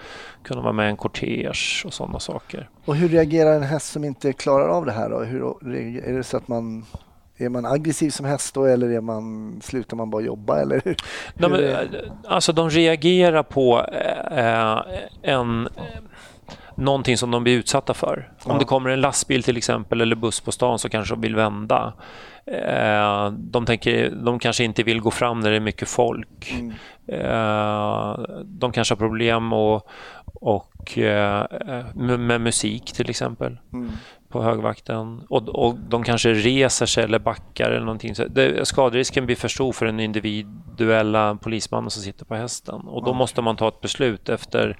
[0.42, 2.68] kunna vara med i en kortege och sådana saker.
[2.84, 5.10] Och hur reagerar en häst som inte klarar av det här?
[5.10, 5.18] Då?
[5.18, 5.76] Hur,
[6.08, 6.84] är det så att man
[7.38, 10.60] är man aggressiv som häst då eller är man, slutar man bara jobba?
[10.60, 10.96] Eller hur?
[11.34, 11.76] De,
[12.28, 13.86] alltså de reagerar på
[14.30, 14.78] eh,
[15.22, 15.68] en
[16.76, 18.32] någonting som de blir utsatta för.
[18.42, 18.58] Om ja.
[18.58, 21.92] det kommer en lastbil till exempel eller buss på stan så kanske de vill vända.
[22.46, 26.54] Eh, de, tänker, de kanske inte vill gå fram när det är mycket folk.
[26.54, 26.72] Mm.
[27.06, 29.88] Eh, de kanske har problem och,
[30.24, 31.46] och, eh,
[31.94, 33.56] med musik till exempel.
[33.72, 33.92] Mm
[34.36, 38.14] på högvakten och, och de kanske reser sig eller backar eller någonting.
[38.14, 43.04] Så det, skaderisken blir för stor för den individuella polismannen som sitter på hästen och
[43.04, 44.78] då måste man ta ett beslut efter.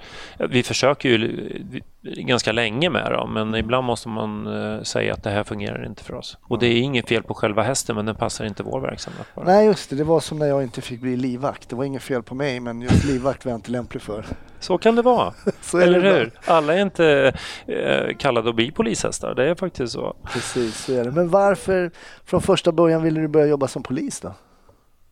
[0.50, 1.80] Vi försöker ju
[2.16, 6.04] ganska länge med dem men ibland måste man uh, säga att det här fungerar inte
[6.04, 6.38] för oss.
[6.42, 9.26] Och det är inget fel på själva hästen men den passar inte vår verksamhet.
[9.34, 9.44] Bara.
[9.44, 11.68] Nej just det, det var som när jag inte fick bli livvakt.
[11.68, 14.26] Det var inget fel på mig men just livvakt var jag inte lämplig för.
[14.60, 15.34] Så kan det vara.
[15.74, 16.30] Eller hur?
[16.44, 17.32] Alla är inte
[17.66, 19.34] eh, kallade att bli polishästar.
[19.34, 20.16] Det är faktiskt så.
[20.32, 21.10] Precis, så är det.
[21.10, 21.90] Men varför
[22.24, 24.34] från första början ville du börja jobba som polis då?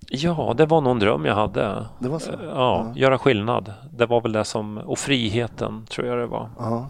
[0.08, 1.86] Ja, det var nog en dröm jag hade.
[1.98, 2.30] Det var så?
[2.30, 3.72] Ja, ja, göra skillnad.
[3.90, 6.50] Det var väl det som, och friheten tror jag det var.
[6.58, 6.88] Ja.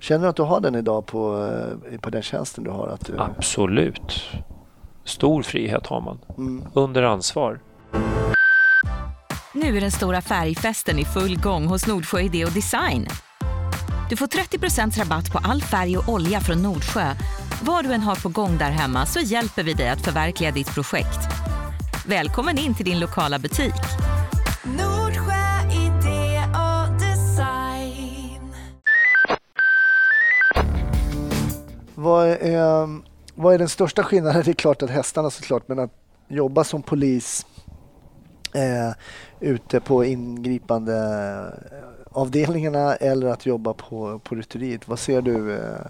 [0.00, 1.50] Känner du att du har den idag på,
[1.92, 2.88] eh, på den tjänsten du har?
[2.88, 3.18] Att du...
[3.18, 4.30] Absolut.
[5.04, 6.18] Stor frihet har man.
[6.38, 6.64] Mm.
[6.72, 7.60] Under ansvar.
[9.52, 13.06] Nu är den stora färgfesten i full gång hos Nordsjö Idé och Design.
[14.10, 17.14] Du får 30% rabatt på all färg och olja från Nordsjö.
[17.62, 20.74] Vad du än har på gång där hemma så hjälper vi dig att förverkliga ditt
[20.74, 21.43] projekt.
[22.06, 23.74] Välkommen in till din lokala butik.
[24.64, 28.54] Nordsjö Idé och Design.
[31.94, 33.00] Vad är,
[33.34, 34.42] vad är den största skillnaden?
[34.44, 35.90] Det är klart att hästarna såklart, men att
[36.28, 37.46] jobba som polis
[38.54, 38.92] eh,
[39.40, 40.94] ute på ingripande
[42.10, 44.88] avdelningarna eller att jobba på, på rytteriet.
[44.88, 45.54] Vad ser du?
[45.54, 45.86] Eh,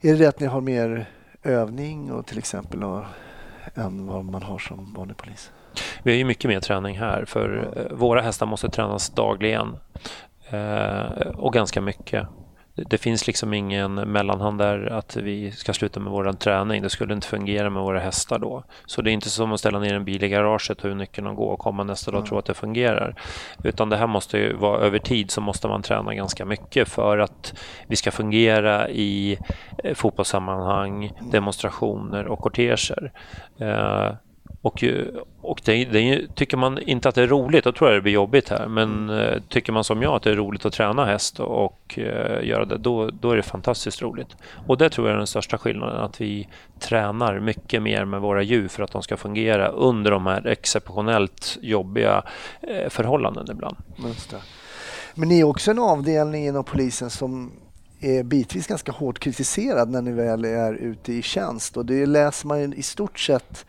[0.00, 1.10] är det att ni har mer
[1.42, 3.04] övning och till exempel och,
[3.76, 5.52] än vad man har som vanlig polis?
[6.02, 7.72] Vi har ju mycket mer träning här för.
[7.76, 9.76] Eh, våra hästar måste tränas dagligen
[10.50, 12.28] eh, och ganska mycket
[12.76, 16.82] det finns liksom ingen mellanhand där att vi ska sluta med vår träning.
[16.82, 18.64] Det skulle inte fungera med våra hästar då.
[18.86, 21.36] Så det är inte som att ställa ner en bil i garaget, ur nyckeln och
[21.36, 23.14] gå och komma nästa dag och tro att det fungerar.
[23.64, 27.18] Utan det här måste ju vara över tid så måste man träna ganska mycket för
[27.18, 27.54] att
[27.86, 29.38] vi ska fungera i
[29.84, 33.12] eh, fotbollssammanhang, demonstrationer och korteger.
[34.66, 34.84] Och,
[35.40, 38.12] och det, det, tycker man inte att det är roligt, då tror jag det blir
[38.12, 38.66] jobbigt här.
[38.68, 39.18] Men mm.
[39.18, 42.64] eh, tycker man som jag att det är roligt att träna häst och uh, göra
[42.64, 44.28] det, då, då är det fantastiskt roligt.
[44.66, 46.48] Och det tror jag är den största skillnaden, att vi
[46.80, 51.58] tränar mycket mer med våra djur för att de ska fungera under de här exceptionellt
[51.60, 52.24] jobbiga
[52.70, 53.76] uh, förhållanden ibland.
[55.14, 57.52] Men ni är också en avdelning inom polisen som
[58.00, 62.46] är bitvis ganska hårt kritiserad när ni väl är ute i tjänst och det läser
[62.46, 63.66] man ju i stort sett,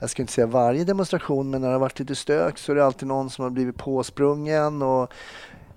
[0.00, 2.76] jag ska inte säga varje demonstration, men när det har varit lite stök så är
[2.76, 5.12] det alltid någon som har blivit påsprungen och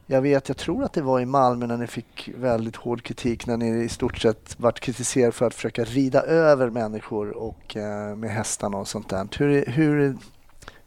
[0.10, 3.48] jag vet, jag tror att det var i Malmö när ni fick väldigt hård kritik
[3.48, 8.16] när ni i stort sett vart kritiserade för att försöka rida över människor och eh,
[8.16, 9.28] med hästarna och sånt där.
[9.38, 10.18] Hur, hur,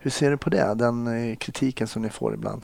[0.03, 2.63] hur ser du på det, den eh, kritiken som ni får ibland?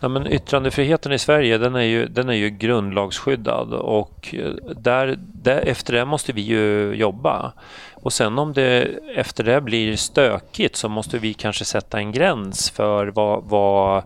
[0.00, 5.18] Ja, men yttrandefriheten i Sverige den är ju, den är ju grundlagsskyddad och eh, där,
[5.18, 7.52] där, efter det måste vi ju jobba.
[7.94, 8.82] Och sen om det
[9.16, 14.02] efter det blir stökigt så måste vi kanske sätta en gräns för vad, vad,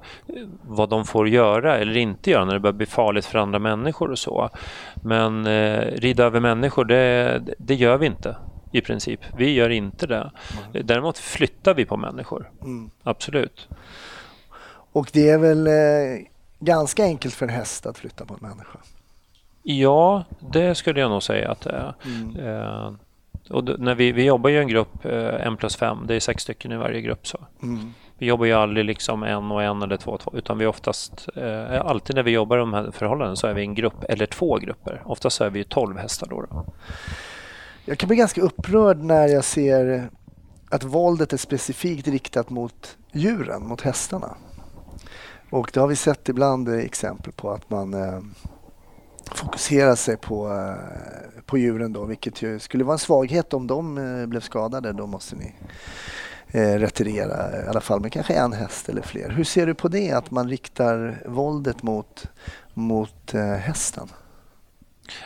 [0.62, 4.10] vad de får göra eller inte göra när det börjar bli farligt för andra människor
[4.10, 4.50] och så.
[4.94, 8.36] Men eh, rida över människor, det, det gör vi inte
[8.72, 9.20] i princip.
[9.36, 10.30] Vi gör inte det.
[10.72, 10.86] Mm.
[10.86, 12.50] Däremot flyttar vi på människor.
[12.62, 12.90] Mm.
[13.02, 13.68] Absolut.
[14.92, 16.26] Och det är väl eh,
[16.58, 18.78] ganska enkelt för en häst att flytta på en människa?
[19.62, 21.94] Ja, det skulle jag nog säga att det är.
[22.04, 22.36] Mm.
[22.36, 22.92] Eh,
[23.50, 26.42] och när vi, vi jobbar ju en grupp, eh, en plus fem, det är sex
[26.42, 27.26] stycken i varje grupp.
[27.26, 27.38] så.
[27.62, 27.92] Mm.
[28.18, 31.28] Vi jobbar ju aldrig liksom en och en eller två och två, utan vi oftast,
[31.36, 34.26] eh, alltid när vi jobbar i de här förhållandena så är vi en grupp eller
[34.26, 35.02] två grupper.
[35.04, 36.42] Oftast är vi tolv hästar då.
[36.50, 36.66] då.
[37.88, 40.10] Jag kan bli ganska upprörd när jag ser
[40.70, 44.34] att våldet är specifikt riktat mot djuren, mot hästarna.
[45.50, 48.20] Och det har vi sett ibland exempel på att man eh,
[49.34, 53.98] fokuserar sig på, eh, på djuren då, vilket ju skulle vara en svaghet om de
[53.98, 54.92] eh, blev skadade.
[54.92, 55.54] Då måste ni
[56.48, 59.30] eh, retirera i alla fall med kanske en häst eller fler.
[59.30, 62.26] Hur ser du på det, att man riktar våldet mot,
[62.74, 64.08] mot eh, hästen?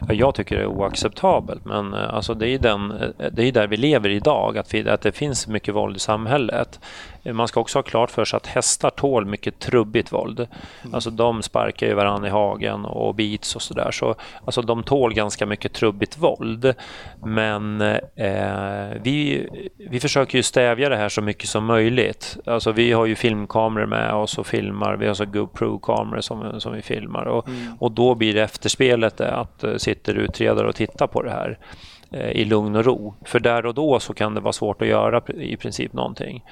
[0.08, 3.66] Jag tycker det är oacceptabelt men eh, alltså det, är den, eh, det är där
[3.66, 6.80] vi lever idag, att, vi, att det finns mycket våld i samhället.
[7.24, 10.40] Man ska också ha klart för sig att hästar tål mycket trubbigt våld.
[10.40, 10.94] Mm.
[10.94, 13.90] Alltså de sparkar ju varandra i hagen och bits och sådär.
[13.90, 16.74] Så, alltså de tål ganska mycket trubbigt våld.
[17.24, 22.36] Men eh, vi, vi försöker ju stävja det här så mycket som möjligt.
[22.46, 24.96] Alltså vi har ju filmkameror med oss och filmar.
[24.96, 27.24] Vi har så GoPro-kameror som, som vi filmar.
[27.24, 27.74] Och, mm.
[27.78, 31.58] och då blir det efterspelet att uh, sitter utredare och tittar på det här.
[32.12, 33.14] Eh, i lugn och ro.
[33.24, 36.44] För där och då så kan det vara svårt att göra i princip någonting.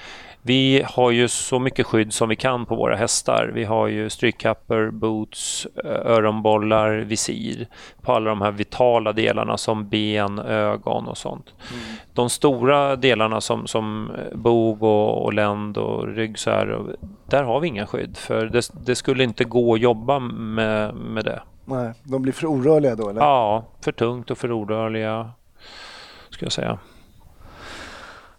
[0.43, 3.51] Vi har ju så mycket skydd som vi kan på våra hästar.
[3.55, 7.67] Vi har ju strykkappor, boots, eh, öronbollar, visir
[8.03, 11.55] på alla de här vitala delarna som ben, ögon och sånt.
[11.71, 11.83] Mm.
[12.15, 16.81] De stora delarna som, som bog och, och länd och rygg så här,
[17.27, 21.25] där har vi inga skydd för det, det skulle inte gå att jobba med, med
[21.25, 21.43] det.
[21.65, 23.09] Nej, de blir för orörliga då?
[23.09, 23.21] Eller?
[23.21, 25.31] Ja, för tungt och för orörliga
[26.41, 26.79] skulle jag säga.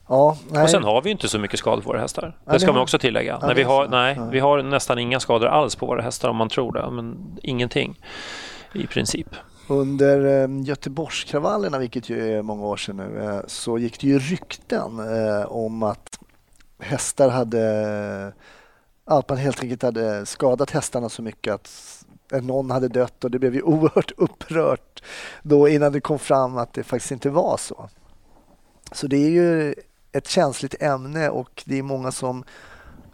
[0.08, 2.38] Ja, och sen har vi inte så mycket skador på våra hästar.
[2.46, 3.40] Det ska man också tillägga.
[3.42, 6.50] Ja, vi, har, nej, vi har nästan inga skador alls på våra hästar om man
[6.50, 6.92] tror det.
[6.92, 8.00] Men ingenting
[8.74, 9.28] i princip.
[9.68, 14.20] Under eh, Göteborgskravallerna, vilket ju är många år sedan nu, eh, så gick det ju
[14.20, 16.20] rykten eh, om att
[16.80, 18.34] hästar hade
[19.06, 22.01] att man helt enkelt hade skadat hästarna så mycket att
[22.32, 25.04] någon hade dött och det blev ju oerhört upprört
[25.42, 27.90] då innan det kom fram att det faktiskt inte var så.
[28.92, 29.76] Så det är ju
[30.12, 32.44] ett känsligt ämne och det är många som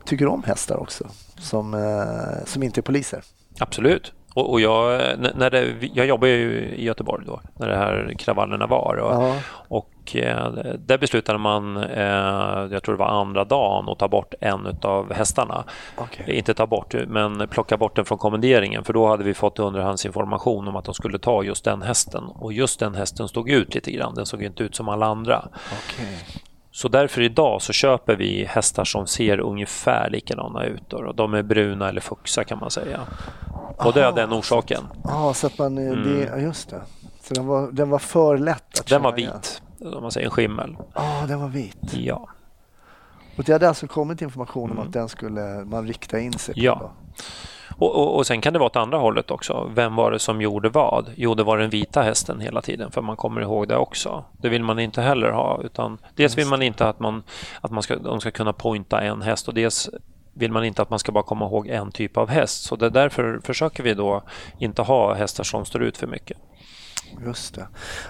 [0.06, 1.08] tycker om hästar också
[1.40, 3.24] som, eh, som inte är poliser.
[3.60, 4.14] Absolut.
[4.34, 8.68] Och, och jag, när det, jag jobbade ju i Göteborg då, när det här kravallerna
[8.68, 8.96] var.
[8.96, 9.36] Och,
[9.78, 14.34] och eh, där beslutade man, eh, jag tror det var andra dagen, att ta bort
[14.42, 15.64] en av hästarna.
[15.98, 16.36] Okay.
[16.36, 18.84] Inte ta bort, men plocka bort den från kommenderingen.
[18.84, 22.24] För då hade vi fått underhandsinformation om att de skulle ta just den hästen.
[22.24, 24.16] Och just den hästen stod ut lite grann.
[24.16, 25.48] Den såg inte ut som alla andra.
[25.66, 26.42] Okay.
[26.72, 30.84] Så därför idag så köper vi hästar som ser ungefär likadana ut.
[30.88, 31.12] Då.
[31.12, 33.00] De är bruna eller fuxa kan man säga.
[33.78, 34.84] Och det är den orsaken.
[35.04, 36.04] Ja, så att man, mm.
[36.04, 36.82] det, just det.
[37.22, 40.32] Så den var, den var för lätt att Den var vit, om man säger en
[40.32, 40.78] skimmel.
[40.94, 41.94] Ja, den var vit.
[41.94, 42.30] Ja.
[43.38, 44.88] Och det hade alltså kommit information om mm.
[44.88, 46.60] att den skulle man rikta in sig på?
[46.60, 46.92] Ja.
[47.80, 49.72] Och, och, och, sen kan det vara åt andra hållet också.
[49.76, 51.12] Vem var det som gjorde vad?
[51.16, 54.26] Jo, det var den vita hästen hela tiden, för man kommer ihåg det också.
[54.32, 55.62] Det vill man inte heller ha.
[55.64, 57.24] Utan dels vill man inte att, man,
[57.62, 59.90] att man ska, de ska kunna pointa en häst och dels
[60.34, 62.64] vill man inte att man ska bara komma ihåg en typ av häst.
[62.64, 64.24] Så det därför försöker vi då
[64.60, 66.38] inte ha hästar som står ut för mycket.
[67.26, 67.68] Just det.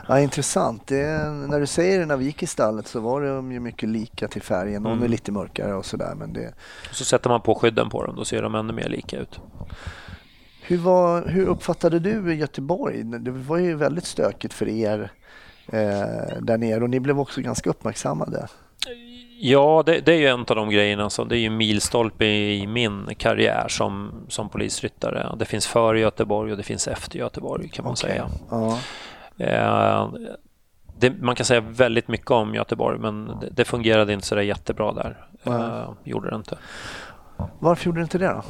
[0.08, 0.88] Ja, intressant.
[0.88, 3.90] Det, när du säger det, när vi gick i stallet så var de ju mycket
[3.90, 4.84] lika till färgen.
[4.84, 5.04] Någon mm.
[5.04, 6.16] är lite mörkare och sådär.
[6.16, 6.54] Men det...
[6.92, 9.40] Så sätter man på skydden på dem, då ser de ännu mer lika ut.
[10.62, 13.04] Hur, var, hur uppfattade du Göteborg?
[13.04, 15.12] Det var ju väldigt stökigt för er
[15.68, 18.48] eh, där nere och ni blev också ganska uppmärksammade.
[19.40, 21.10] Ja, det, det, är ju en av de grejerna.
[21.10, 25.36] Så det är ju milstolpe i min karriär som, som polisryttare.
[25.38, 28.10] Det finns före Göteborg och det finns efter Göteborg kan man okay.
[28.10, 28.30] säga.
[28.50, 28.80] Ja.
[29.38, 30.10] Eh,
[31.00, 34.42] det, man kan säga väldigt mycket om Göteborg men det, det fungerade inte så där
[34.42, 35.28] jättebra där.
[35.44, 36.58] Eh, gjorde det inte.
[37.60, 38.44] Varför gjorde det inte det då?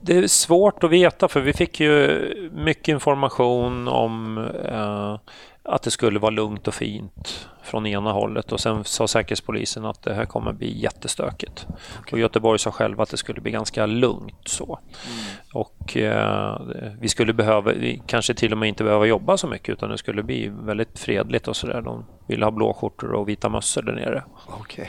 [0.00, 5.18] Det är svårt att veta för vi fick ju mycket information om eh,
[5.64, 10.02] att det skulle vara lugnt och fint från ena hållet och sen sa Säkerhetspolisen att
[10.02, 11.66] det här kommer bli jättestökigt.
[12.00, 12.12] Okay.
[12.12, 14.78] Och Göteborg sa själva att det skulle bli ganska lugnt så.
[15.06, 15.24] Mm.
[15.54, 16.60] Och eh,
[17.00, 19.98] vi skulle behöva, vi kanske till och med inte behöva jobba så mycket utan det
[19.98, 21.80] skulle bli väldigt fredligt och sådär.
[21.80, 24.24] De ville ha blåskjortor och vita mössor där nere.
[24.60, 24.86] Okay.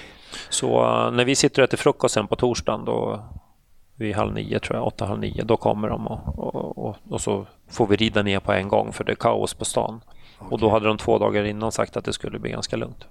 [0.49, 3.23] Så uh, när vi sitter och äter frukost sen på torsdagen då
[3.95, 7.21] vid halv nio tror jag, åtta, halv nio, då kommer de och, och, och, och
[7.21, 10.01] så får vi rida ner på en gång för det är kaos på stan.
[10.39, 10.47] Okay.
[10.51, 13.05] Och då hade de två dagar innan sagt att det skulle bli ganska lugnt.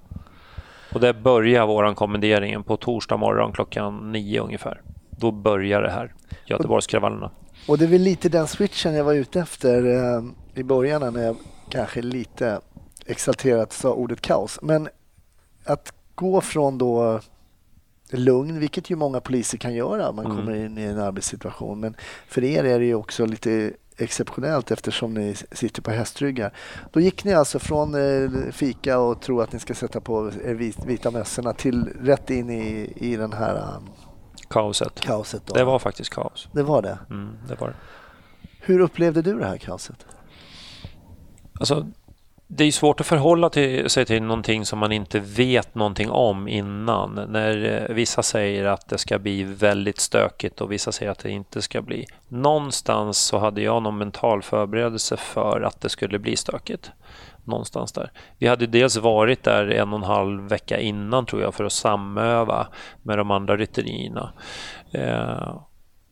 [0.95, 4.81] Och det börjar våran kommenderingen på torsdag morgon klockan nio ungefär.
[5.11, 6.15] Då börjar det här,
[6.47, 7.31] Göteborgskravallerna.
[7.69, 10.23] Och det är väl lite den switchen jag var ute efter eh,
[10.55, 11.37] i början när jag
[11.69, 12.61] kanske lite
[13.07, 14.59] exalterat sa ordet kaos.
[14.63, 14.89] Men
[15.65, 17.21] att gå från då
[18.11, 20.13] lugn, vilket ju många poliser kan göra.
[20.13, 20.37] Man mm.
[20.37, 21.81] kommer in i en arbetssituation.
[21.81, 21.97] Men
[22.29, 26.53] för er är det ju också lite exceptionellt eftersom ni sitter på hästryggar.
[26.93, 30.87] Då gick ni alltså från eh, fika och tro att ni ska sätta på er
[30.87, 33.89] vita mössorna till rätt in i, i den här um,
[34.49, 35.01] kaoset.
[35.01, 35.55] kaoset då.
[35.55, 36.49] Det var faktiskt kaos.
[36.53, 36.99] Det var det?
[37.11, 37.75] Mm, det var det.
[38.61, 40.07] Hur upplevde du det här kaoset?
[41.61, 41.87] Alltså,
[42.57, 46.49] det är svårt att förhålla till, sig till någonting som man inte vet någonting om
[46.49, 47.21] innan.
[47.29, 51.31] När eh, vissa säger att det ska bli väldigt stökigt och vissa säger att det
[51.31, 52.07] inte ska bli.
[52.29, 56.91] Någonstans så hade jag någon mental förberedelse för att det skulle bli stökigt.
[57.45, 58.11] Någonstans där.
[58.39, 61.73] Vi hade dels varit där en och en halv vecka innan tror jag för att
[61.73, 62.67] samöva
[63.03, 64.33] med de andra rytterierna.
[64.91, 65.57] Eh,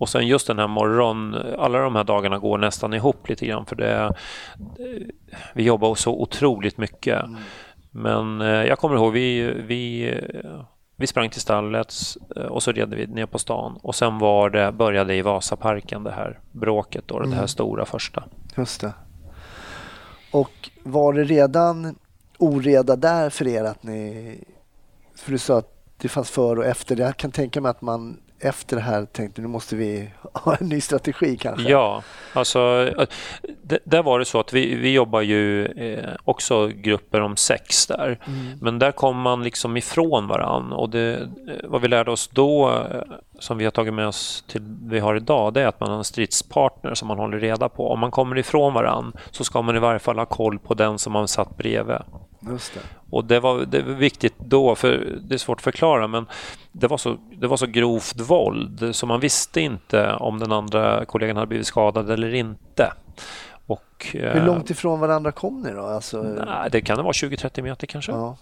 [0.03, 3.67] och sen just den här morgon, alla de här dagarna går nästan ihop lite grann
[3.67, 4.15] för det,
[5.55, 7.25] vi jobbar så otroligt mycket.
[7.25, 7.37] Mm.
[7.91, 10.15] Men eh, jag kommer ihåg, vi, vi,
[10.97, 11.95] vi sprang till stallet
[12.37, 16.05] eh, och så red vi ner på stan och sen var det, började i Vasaparken
[16.05, 17.29] det här bråket då, mm.
[17.29, 17.49] det här mm.
[17.49, 18.25] stora första.
[18.57, 18.93] Just det.
[20.33, 21.95] Och var det redan
[22.39, 24.39] oreda där för er att ni,
[25.15, 26.97] för du sa att det fanns för och efter.
[26.97, 30.69] Jag kan tänka mig att man efter det här tänkte nu måste vi ha en
[30.69, 31.71] ny strategi kanske?
[31.71, 32.03] Ja,
[32.33, 32.91] alltså
[33.85, 38.19] där var det så att vi, vi jobbar ju eh, också grupper om sex där.
[38.27, 38.59] Mm.
[38.61, 41.29] Men där kom man liksom ifrån varann och det, eh,
[41.65, 43.03] vad vi lärde oss då eh,
[43.43, 45.99] som vi har tagit med oss till vi har idag det är att man har
[45.99, 47.91] en stridspartner som man håller reda på.
[47.91, 50.99] Om man kommer ifrån varann så ska man i varje fall ha koll på den
[50.99, 51.97] som man satt bredvid.
[52.51, 52.81] Just det.
[53.11, 56.27] Och det var, det var viktigt då, för det är svårt att förklara, men
[56.73, 61.05] det var, så, det var så grovt våld så man visste inte om den andra
[61.05, 62.93] kollegan hade blivit skadad eller inte.
[63.67, 65.83] Och, Hur långt ifrån varandra kom ni då?
[65.83, 66.23] Alltså...
[66.23, 68.13] Nej, det kan det vara 20-30 meter kanske.
[68.13, 68.37] Ja.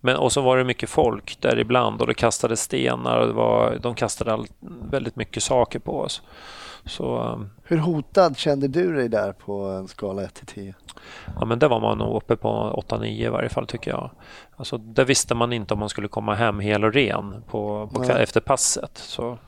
[0.00, 3.32] Men, och så var det mycket folk där ibland och det kastade stenar och det
[3.32, 4.46] var, de kastade all,
[4.90, 6.22] väldigt mycket saker på oss.
[6.84, 10.74] Så, um, Hur hotad kände du dig där på en skala 1 till 10?
[11.40, 14.10] Ja, men det var man nog uppe på 8-9 i varje fall tycker jag.
[14.56, 18.02] Alltså, där visste man inte om man skulle komma hem hel och ren på, på
[18.02, 18.98] efter passet.
[18.98, 19.38] Så.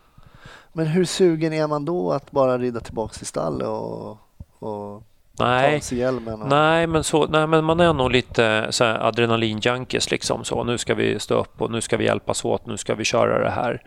[0.72, 4.18] Men hur sugen är man då att bara rida tillbaka till stallet och,
[4.58, 5.02] och
[5.38, 5.80] Nej,
[6.26, 6.48] och...
[6.48, 10.10] nej, men så, nej, men man är nog lite så här adrenalin-junkies.
[10.10, 10.64] Liksom, så.
[10.64, 13.44] Nu ska vi stå upp och nu ska vi hjälpas åt, nu ska vi köra
[13.44, 13.82] det här.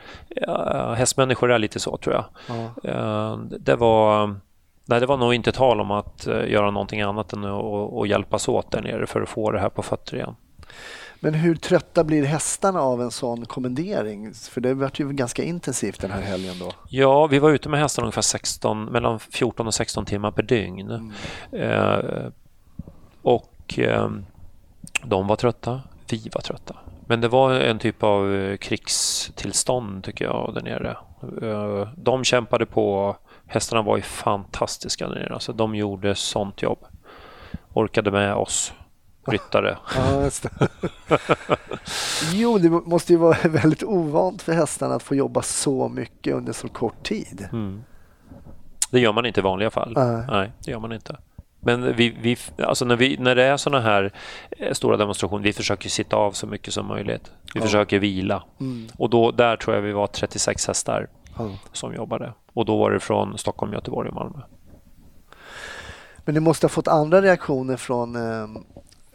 [0.48, 2.26] Uh, hästmänniskor är lite så tror jag.
[2.48, 2.92] Ja.
[2.92, 4.36] Uh, det, var,
[4.86, 8.08] nej, det var nog inte tal om att uh, göra någonting annat än att, att
[8.08, 10.36] hjälpas åt där nere för att få det här på fötter igen.
[11.20, 14.34] Men hur trötta blir hästarna av en sån kommendering?
[14.34, 16.72] För det vart ju ganska intensivt den här helgen då.
[16.90, 20.92] Ja, vi var ute med hästarna ungefär 16, mellan 14 och 16 timmar per dygn.
[20.92, 21.12] Mm.
[21.52, 22.32] Eh,
[23.22, 24.10] och eh,
[25.04, 26.76] de var trötta, vi var trötta.
[27.08, 30.98] Men det var en typ av krigstillstånd tycker jag där nere.
[31.42, 33.16] Eh, de kämpade på,
[33.48, 35.34] hästarna var ju fantastiska där nere.
[35.34, 36.80] Alltså, de gjorde sånt jobb.
[37.74, 38.74] Orkade med oss
[39.26, 39.78] ryttare.
[39.96, 40.30] Ja,
[42.34, 46.54] jo, det måste ju vara väldigt ovant för hästarna att få jobba så mycket under
[46.54, 47.48] så kort tid.
[47.52, 47.84] Mm.
[48.92, 49.94] Det gör man inte i vanliga fall.
[49.96, 51.18] Nej, Nej det gör man inte.
[51.60, 54.12] Men vi, vi, alltså när, vi, när det är sådana här
[54.52, 57.32] eh, stora demonstrationer, vi försöker sitta av så mycket som möjligt.
[57.54, 57.62] Vi ja.
[57.62, 58.44] försöker vila.
[58.60, 58.88] Mm.
[58.98, 61.08] Och då, där tror jag vi var 36 hästar
[61.38, 61.50] ja.
[61.72, 62.34] som jobbade.
[62.54, 64.40] Och då var det från Stockholm, Göteborg och Malmö.
[66.26, 68.48] Men ni måste ha fått andra reaktioner från eh,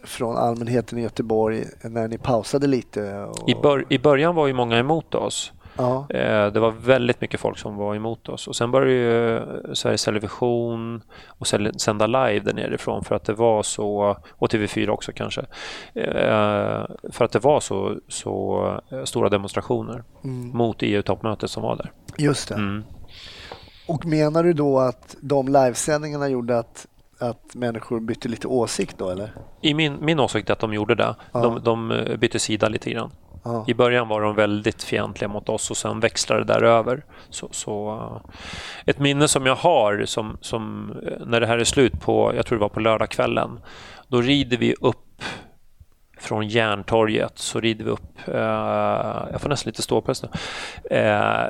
[0.05, 3.15] från allmänheten i Göteborg när ni pausade lite?
[3.23, 3.49] Och...
[3.49, 5.53] I, bör, I början var ju många emot oss.
[5.77, 6.07] Ja.
[6.11, 8.49] Eh, Det var väldigt mycket folk som var emot oss.
[8.49, 9.41] Och Sen började ju
[9.75, 11.47] Sveriges Television och
[11.77, 15.41] sända live där nerifrån för att det var så, och TV4 också kanske,
[15.95, 20.49] eh, för att det var så, så eh, stora demonstrationer Mm.
[20.49, 21.93] mot EU-toppmötet som var där.
[22.19, 22.55] Just det.
[22.55, 22.85] Mm.
[23.89, 26.87] Och menar du då att de livesändningarna gjorde att,
[27.21, 29.33] att människor bytte lite åsikt då eller?
[29.61, 31.15] I min, min åsikt är att de gjorde det.
[31.33, 31.41] Ja.
[31.41, 33.11] De, de eh, bytte sida lite grann.
[33.45, 33.65] Ja.
[33.69, 37.05] I början var de väldigt fientliga mot oss och sen växlade det där över.
[37.31, 38.33] Så, så, eh,
[38.87, 42.47] ett minne som jag har som, som eh, när det här är slut på, jag
[42.47, 43.61] tror det var på lördagskvällen,
[44.09, 45.23] då rider vi upp
[46.21, 48.35] från Järntorget så rider vi upp, eh,
[49.33, 50.29] jag får nästan lite ståpäls nu,
[50.97, 51.45] eh,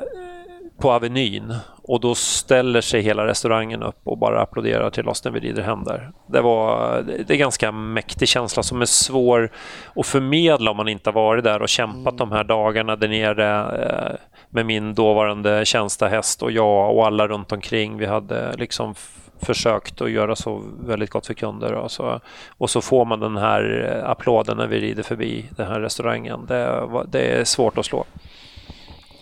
[0.81, 1.53] på Avenyn
[1.83, 5.63] och då ställer sig hela restaurangen upp och bara applåderar till oss när vi rider
[5.63, 6.11] hem där.
[6.27, 9.51] Det, var, det är en ganska mäktig känsla som är svår
[9.95, 13.59] att förmedla om man inte har varit där och kämpat de här dagarna där nere
[13.83, 14.15] eh,
[14.49, 17.97] med min dåvarande tjänstehäst och jag och alla runt omkring.
[17.97, 18.95] Vi hade liksom
[19.41, 22.19] försökt att göra så väldigt gott för kunder och så,
[22.57, 26.45] och så får man den här eh, applåden när vi rider förbi den här restaurangen.
[26.47, 28.05] Det, det är svårt att slå.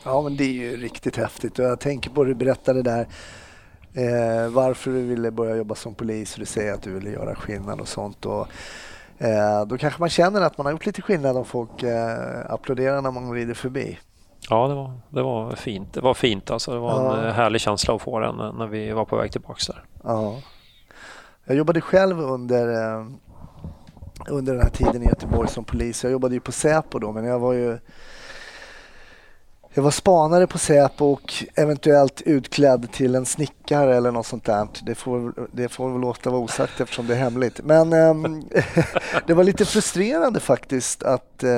[0.10, 3.08] Ja, men det är ju riktigt häftigt och jag tänker på det du berättade där
[3.94, 7.36] eh, varför du ville börja jobba som polis och du säger att du ville göra
[7.36, 8.26] skillnad och sånt.
[8.26, 8.48] Och,
[9.18, 13.02] eh, då kanske man känner att man har gjort lite skillnad om folk eh, applåderar
[13.02, 14.00] när man rider förbi.
[14.50, 15.94] Ja, det var, det var fint.
[15.94, 16.72] Det var fint alltså.
[16.74, 17.28] Det var en Ja.
[17.28, 19.84] eh, härlig känsla att få den när när vi var på väg tillbaka där.
[20.04, 20.36] Ja.
[21.46, 22.68] Jag jobbade själv under,
[23.00, 23.06] eh,
[24.30, 26.04] under den här tiden i Göteborg som polis.
[26.04, 27.78] Jag jobbade ju på Säpo då, men jag var ju
[29.80, 34.68] jag var spanare på Säpo och eventuellt utklädd till en snickare eller något sånt där.
[34.82, 37.60] Det får, det får väl låta vara osagt eftersom det är hemligt.
[37.64, 38.44] Men äm, ehm,
[39.28, 41.50] det var lite frustrerande faktiskt att äh,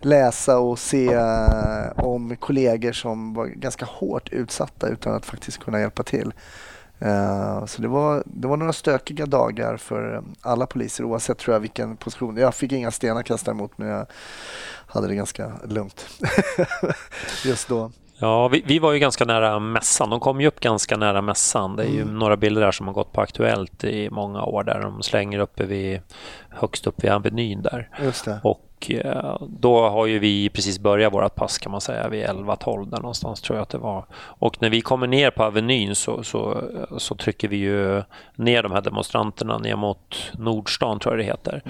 [0.00, 5.80] läsa och se eh, om kollegor som var ganska hårt utsatta utan att faktiskt kunna
[5.80, 6.32] hjälpa till.
[7.04, 11.54] Eh, Så det var, det var några stökiga dagar för eh, alla poliser oavsett tror
[11.54, 12.36] jag vilken position.
[12.36, 14.06] Jag fick inga stenar kastade emot men jag
[14.86, 16.06] hade det ganska lugnt
[17.44, 17.90] just då.
[18.18, 20.10] Ja, vi, vi var ju ganska nära mässan.
[20.10, 21.76] De kom ju upp ganska nära mässan.
[21.76, 22.18] Det är ju Mm.
[22.18, 25.64] några bilder där som har gått på Aktuellt i många år där de slänger uppe
[25.64, 26.00] vid,
[26.48, 27.88] högst upp vid Avenyn där.
[28.02, 28.40] Just det.
[28.42, 32.90] Och eh, då har ju vi precis börjat vårt pass kan man säga vid 11-12
[32.90, 34.04] där någonstans tror jag att det var.
[34.14, 36.62] Och när vi kommer ner på Avenyn så, så,
[36.98, 38.02] så trycker vi ju
[38.36, 41.62] ner de här demonstranterna ner mot Nordstan tror jag det heter.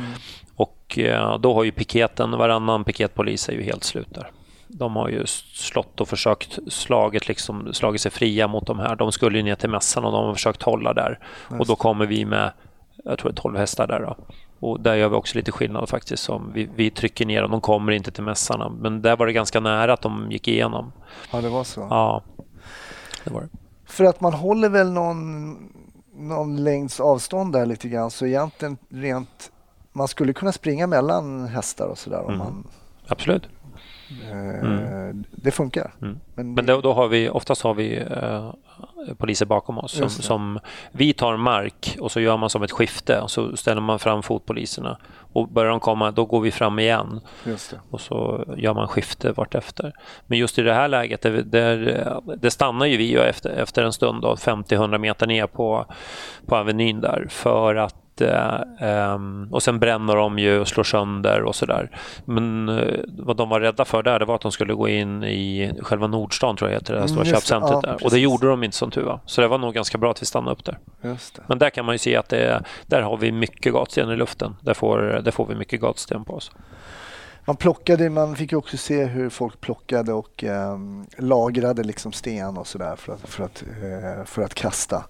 [0.57, 4.31] Och eh, då har ju piketen, varannan piketpolis är ju helt slut där.
[4.67, 8.97] De har ju slått och försökt slagit, liksom, slagit sig fria mot de här.
[8.97, 11.19] De skulle ju ner till mässan och de har försökt hålla där.
[11.59, 12.53] Och då kommer vi med,
[13.05, 14.17] jag tror det är 12 hästar där då.
[14.65, 16.23] Och där gör vi också lite skillnad faktiskt.
[16.23, 18.69] Som vi, vi trycker ner dem, de kommer inte till mässarna.
[18.69, 20.93] Men där var det ganska nära att de gick igenom.
[21.33, 21.81] Ja, det var så.
[21.91, 22.23] Ja,
[23.25, 23.49] det var det.
[23.87, 25.53] För att man håller väl någon,
[26.15, 29.51] någon längds avstånd där lite grann så egentligen rent
[29.93, 32.39] man skulle kunna springa mellan hästar och sådär om Mm.
[32.39, 32.67] man
[33.09, 33.49] Absolut.
[34.31, 35.95] Eh, det funkar.
[36.03, 36.21] Mm.
[36.35, 38.53] Men, Men då, då har vi, oftast har vi eh,
[39.19, 40.59] poliser bakom oss som, som
[40.93, 44.23] vi tar mark och så gör man som ett skifte och så ställer man fram
[44.23, 44.99] fotpoliserna
[45.33, 47.21] och börjar de komma då går vi fram igen
[47.91, 49.93] och så gör man skifte vartefter.
[50.27, 53.93] Men just i det här läget, där, där, det stannar ju vi efter, efter en
[53.93, 55.87] stund då, 50-100 meter ner på,
[56.47, 61.43] på Avenyn där för att eh, ehm, och sen bränner de ju och slår sönder
[61.43, 61.91] och sådär.
[62.25, 65.25] Men eh, vad de var rädda för där, det var att de skulle gå in
[65.25, 68.05] i själva Nordstan tror jag heter det här Mm, stora köpcentret Ja, där.
[68.05, 69.21] Och det gjorde de inte som tur var.
[69.27, 70.79] Så det var nog ganska bra att vi stannade upp där.
[71.47, 74.57] Men där kan man ju se att det, där har vi mycket gatsten i luften.
[74.61, 76.51] Där får, där får vi mycket gatsten på oss.
[77.47, 82.57] Man plockade, man fick ju också se hur folk plockade och ehm, lagrade liksom sten
[82.59, 85.05] och sådär för att, för, att, eh, för att kasta.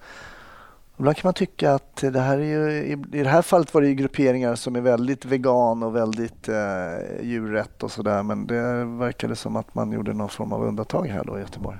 [0.98, 3.88] Ibland kan man tycka att det här är ju, i, det här fallet var det
[3.88, 9.36] ju grupperingar som är väldigt vegan och väldigt eh, djurrätt och sådär men det verkade
[9.36, 11.78] som att man gjorde någon form av undantag här då i Göteborg.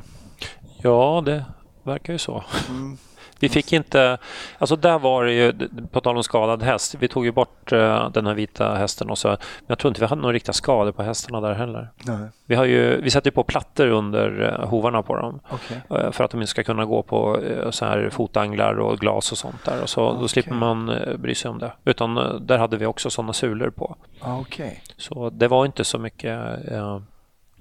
[0.82, 1.44] Ja, det
[1.82, 2.44] verkar ju så.
[2.68, 2.96] Mm.
[3.40, 4.18] Vi fick inte,
[4.58, 5.52] alltså där var det ju,
[5.90, 9.18] på tal om skadad häst, vi tog ju bort eh, den här vita hästen och
[9.18, 11.88] så, men jag tror inte vi hade några riktiga skador på hästarna där heller.
[12.04, 12.28] Nej.
[12.46, 15.80] Vi, har ju, vi sätter ju på plattor under eh, hovarna på dem Okej.
[15.90, 19.38] eh, för att de inte ska kunna gå på så här fotanglar och glas och
[19.38, 20.28] sånt där och så, då Okej.
[20.28, 21.72] slipper man bry sig om det.
[21.84, 23.96] Utan där hade vi också sådana sulor på.
[24.20, 24.82] Okej.
[24.96, 26.38] Så det var inte så mycket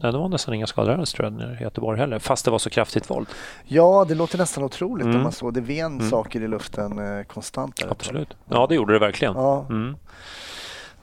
[0.04, 2.70] Nej, det var nästan inga skadade tror jag i Göteborg heller, fast det var så
[2.70, 3.28] kraftigt våld.
[3.64, 5.18] Ja, det låter nästan otroligt Mm.
[5.18, 5.52] om man så.
[5.52, 6.10] Det ven Mm.
[6.10, 7.76] saker i luften eh, konstant.
[7.78, 7.92] Där.
[7.92, 8.38] Absolut.
[8.50, 9.34] Ja, det gjorde det verkligen.
[9.36, 9.96] Ja, Mm.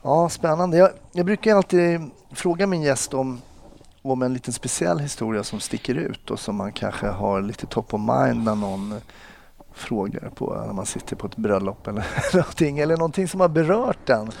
[0.01, 0.77] ja, spännande.
[0.77, 1.99] Jag, jag brukar alltid
[2.31, 3.41] fråga min gäst om,
[4.01, 7.93] om en liten speciell historia som sticker ut och som man kanske har lite top
[7.93, 8.95] of mind när någon
[9.73, 12.79] frågar på när man sitter på ett bröllop eller någonting.
[12.79, 14.31] Eller någonting som har berört den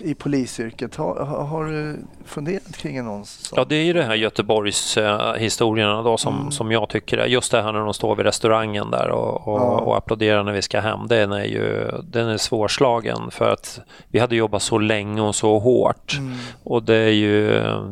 [0.00, 0.96] i polisyrket.
[0.96, 3.56] Har, har, du funderat kring någon sån?
[3.56, 6.50] Ja, det är ju det här Göteborgs eh, historierna då som, Mm.
[6.50, 9.60] som jag tycker är just det här när de står vid restaurangen där och, och,
[9.60, 9.80] Ja.
[9.80, 11.00] och applåderar när vi ska hem.
[11.08, 15.58] Den är ju den är svårslagen för att vi hade jobbat så länge och så
[15.58, 16.36] hårt Mm.
[16.64, 17.84] och det är ju eh,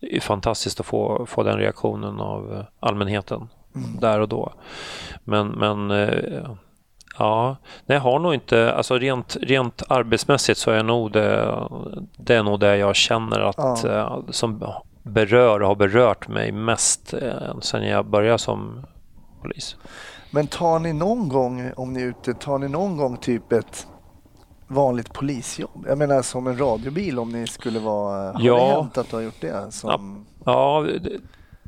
[0.00, 4.00] det är fantastiskt att få, få den reaktionen av allmänheten Mm.
[4.00, 4.52] där och då.
[5.24, 6.46] Men, men eh,
[7.18, 7.56] ja,
[7.86, 11.58] nej, jag har nog inte, alltså rent, rent arbetsmässigt så är nog det,
[12.16, 13.90] det är nog det jag känner att Ja.
[13.90, 14.64] eh, som
[15.02, 18.86] berör och har berört mig mest eh, sen jag började som
[19.42, 19.76] polis.
[20.30, 23.86] Men tar ni någon gång, om ni är ute, tar ni någon gång typ ett
[24.66, 25.84] vanligt polisjobb?
[25.88, 28.32] Jag menar som en radiobil om ni skulle vara...
[28.32, 28.54] Har Ja.
[28.56, 29.72] det hänt att du har gjort det?
[29.72, 31.10] Som, Ja, det,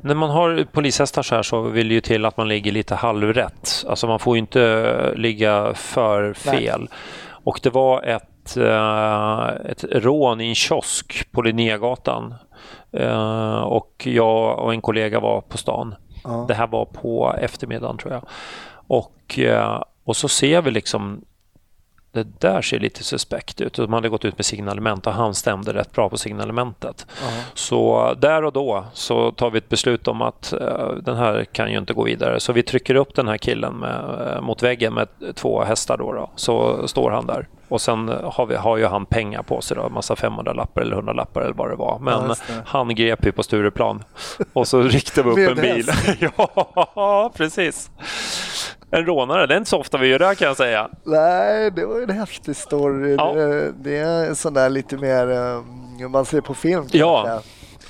[0.07, 2.95] när man har polishästar så här så vill det ju till att man ligger lite
[2.95, 3.85] halvrätt.
[3.89, 6.89] Alltså man får ju inte eh, ligga för fel.
[7.29, 12.33] Och det var ett, eh, ett rån i en kiosk på Linnégatan.
[12.91, 15.95] Eh, och jag och en kollega var på stan.
[16.23, 16.45] ja.
[16.47, 18.23] Det här var på eftermiddagen tror jag.
[18.87, 19.39] Och,
[20.03, 21.21] och så ser vi liksom
[22.17, 23.73] det där ser lite suspekt ut.
[23.73, 27.05] De hade gått ut med signalement och han stämde rätt bra på signalementet.
[27.21, 27.27] ja.
[27.53, 31.71] Så där och då så tar vi ett beslut om att eh, den här kan
[31.71, 32.39] ju inte gå vidare.
[32.39, 35.97] Så vi trycker upp den här killen med, eh, mot väggen med två hästar.
[35.97, 36.29] Då, då.
[36.35, 37.47] Så står han där.
[37.69, 40.95] Och sen har, vi, har ju han pengar på sig, då, en massa 500-lappar eller
[40.95, 41.99] 100-lappar eller vad det var.
[41.99, 42.61] Men Ja, det.
[42.65, 44.03] han grep ju på Stureplan
[44.53, 45.89] och så riktade vi upp en bil.
[46.95, 47.91] ja, precis.
[48.91, 50.89] En rånare, det är inte så ofta vi gör det kan jag säga.
[51.03, 53.15] Nej, det var en häftig story.
[53.17, 53.33] Ja.
[53.33, 56.87] Det, det är en sån där lite mer, eh, man ser på film.
[56.91, 57.41] Ja.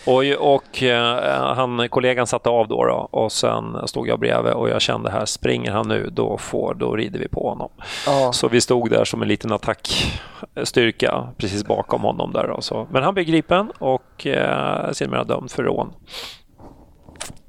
[0.08, 0.24] Och,
[0.56, 4.82] och eh, han, kollegan satte av då, då och sen stod jag bredvid och jag
[4.82, 7.70] kände här, springer han nu då, får, då rider vi på honom.
[8.06, 8.34] Ja.
[8.34, 12.48] Så vi stod där som en liten attackstyrka precis bakom honom där.
[12.48, 12.88] Då, så.
[12.92, 15.94] Men han blev gripen och eh, sedermera dömd för rån.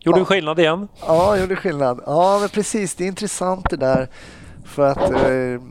[0.01, 0.20] Gjorde Ja.
[0.20, 0.88] en skillnad igen.
[1.07, 2.01] Ja, gjorde skillnad.
[2.07, 2.94] Ja, men precis.
[2.94, 4.09] Det är intressant det där.
[4.64, 5.62] För att eh,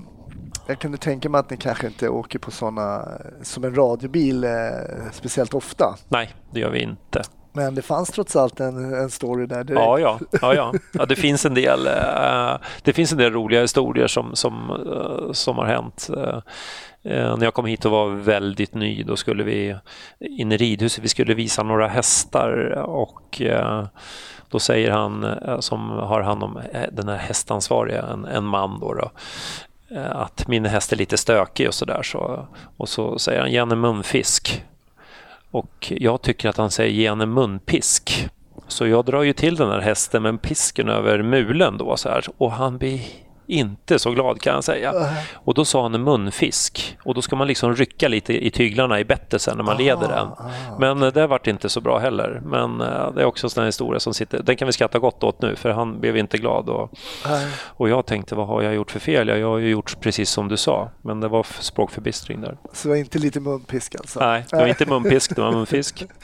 [0.67, 3.07] jag kunde tänka mig att ni kanske inte åker på sådana
[3.43, 4.49] som en radiobil eh,
[5.11, 5.95] speciellt ofta.
[6.09, 7.21] Nej, det gör vi inte.
[7.58, 9.82] Men det fanns trots allt en, en story där direkt.
[9.82, 10.74] Ja, ja, ja, ja.
[10.91, 15.32] ja det, finns en del, eh, det finns en del roliga historier som, som, eh,
[15.32, 16.10] som har hänt.
[16.18, 16.38] Eh,
[17.14, 19.76] eh när jag kom hit och var väldigt ny, då skulle vi
[20.20, 23.86] in i ridhuset, vi skulle visa några hästar och eh,
[24.49, 26.60] då säger han eh, som har hand om
[26.91, 29.12] den här hästansvariga, en, en man då, då
[30.12, 32.03] att min häst är lite stökig och sådär.
[32.03, 32.47] Så,
[32.78, 34.64] och så säger han, ge en munfisk.
[35.58, 38.30] Och jag tycker att han säger ge en munpisk.
[38.68, 42.26] Så jag drar ju till den här hästen med pisken över mulen då så här.
[42.38, 43.01] Och han blir
[43.47, 44.93] inte så glad kan jag säga.
[45.33, 46.97] Och då sa han en munfisk.
[47.03, 50.07] Och då ska man liksom rycka lite i tyglarna i bettet sen när man leder
[50.07, 50.27] den.
[50.79, 52.41] Men eh, det vart inte så bra heller.
[52.45, 54.99] Men eh, det är också en sån här historia som sitter, den kan vi skratta
[54.99, 56.69] gott åt nu för han blev inte glad.
[56.69, 56.91] Och,
[57.63, 59.27] och jag tänkte vad har jag gjort för fel?
[59.27, 60.89] Jag har ju gjort precis som du sa.
[61.01, 62.57] Men det var språkförbistring där.
[62.73, 64.19] Så det var inte lite munpisk alltså?
[64.19, 66.05] Nej, det var inte munpisk, det var munfisk.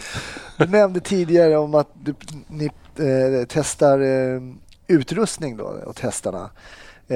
[0.58, 2.16] Du nämnde tidigare om att du,
[2.48, 4.42] ni eh, testar eh,
[4.88, 6.50] utrustning då åt hästarna eh,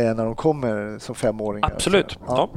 [0.04, 1.72] när de kommer som femåringar.
[1.74, 2.12] Absolut.
[2.12, 2.50] Så, Ja.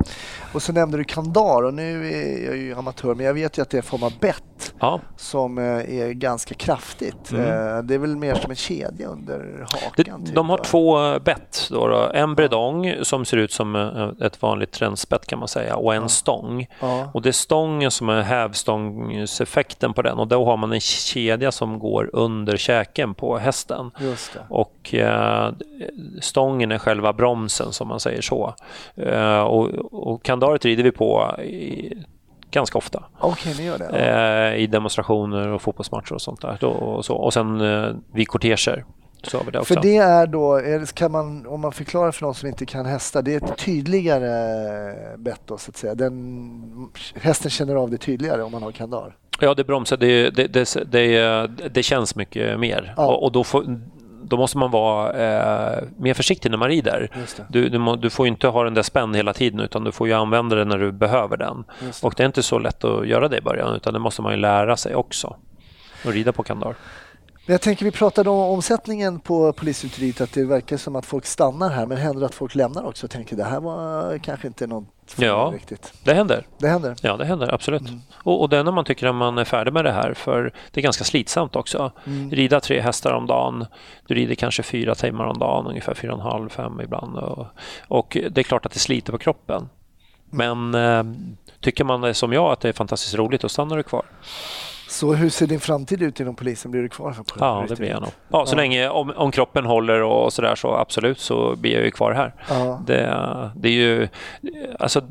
[0.53, 3.63] Och så nämnde du kandar och nu är jag ju amatör men jag vet ju
[3.63, 4.43] att det är en form av bett
[4.81, 5.65] Ja, som eh,
[6.01, 7.31] är ganska kraftigt.
[7.33, 7.45] Mm.
[7.47, 10.25] Eh, Det är väl mer som en kedja under hakan?
[10.25, 11.67] typ, de har två bett.
[11.71, 12.11] Då, då.
[12.15, 16.09] En bredong som ser ut som eh, ett vanligt trendspett kan man säga och en
[16.09, 16.67] stång.
[16.81, 17.11] Ja.
[17.15, 21.53] Och det är stången som är hävstångseffekten på den och då har man en kedja
[21.53, 23.91] som går under käken på hästen.
[24.49, 25.53] Och eh,
[26.21, 28.55] stången är själva bromsen som man säger så.
[28.97, 29.69] Eh, och,
[30.09, 31.93] och kandaret rider vi på i,
[32.51, 33.05] ganska ofta.
[33.19, 33.89] Okej, ni gör det?
[33.93, 33.99] Ja.
[33.99, 36.65] Eh, I demonstrationer och fotbollsmatcher och sånt där.
[36.65, 37.15] Och, så.
[37.15, 38.85] och sen eh, vid korteger
[39.23, 39.75] så har vi det också.
[39.75, 40.61] För det är då,
[40.95, 45.17] kan man, om man förklarar för någon som inte kan hästar, det är ett tydligare
[45.17, 45.95] bett då så att säga.
[45.95, 49.17] Den, hästen känner av det tydligare om man har kandar.
[49.41, 49.97] Ja, det bromsar.
[49.97, 52.95] Det, det, det, det, det känns mycket mer.
[52.97, 53.07] Ja.
[53.07, 53.81] Och, och då, får,
[54.31, 57.11] då måste man vara eh, mer försiktig när man rider.
[57.49, 59.93] Du, du, må, du får ju inte ha den där spänd hela tiden utan du
[59.93, 61.65] får ju använda den när du behöver den.
[61.81, 62.03] Det.
[62.03, 64.33] Och det är inte så lätt att göra det i början utan det måste man
[64.33, 65.37] ju lära sig också.
[66.05, 66.75] att rida på Kandar.
[67.47, 71.71] Jag tänker vi pratade om omsättningen på polisutrederiet att det verkar som att folk stannar
[71.71, 74.67] här men händer det att folk lämnar också och tänker det här var kanske inte
[74.67, 74.85] något
[75.17, 75.51] Ja.
[75.55, 75.93] riktigt.
[76.05, 76.47] Det händer.
[76.59, 76.97] Det händer.
[77.03, 77.83] Ja, det händer absolut.
[78.15, 80.53] Och, och det är när man tycker att man är färdig med det här, för
[80.71, 81.93] det är ganska slitsamt också.
[82.31, 83.67] Rida tre hästar om dagen,
[84.07, 87.17] du rider kanske fyra timmar om dagen, ungefär fyra och en halv, fem ibland.
[87.17, 87.47] Och,
[87.89, 89.69] och det är klart att det sliter på kroppen.
[90.31, 91.05] Men eh,
[91.61, 94.05] tycker man som jag att det är fantastiskt roligt, då stannar du kvar.
[94.91, 96.71] Så hur ser din framtid ut inom polisen?
[96.71, 98.11] Blir du kvar här på Ja, det blir jag nog.
[98.29, 98.57] Ja, så Ja.
[98.57, 102.35] länge, om, om kroppen håller och sådär så absolut så blir jag ju kvar här.
[102.49, 102.83] Ja.
[102.87, 104.09] Det, det är ju,
[104.79, 105.03] alltså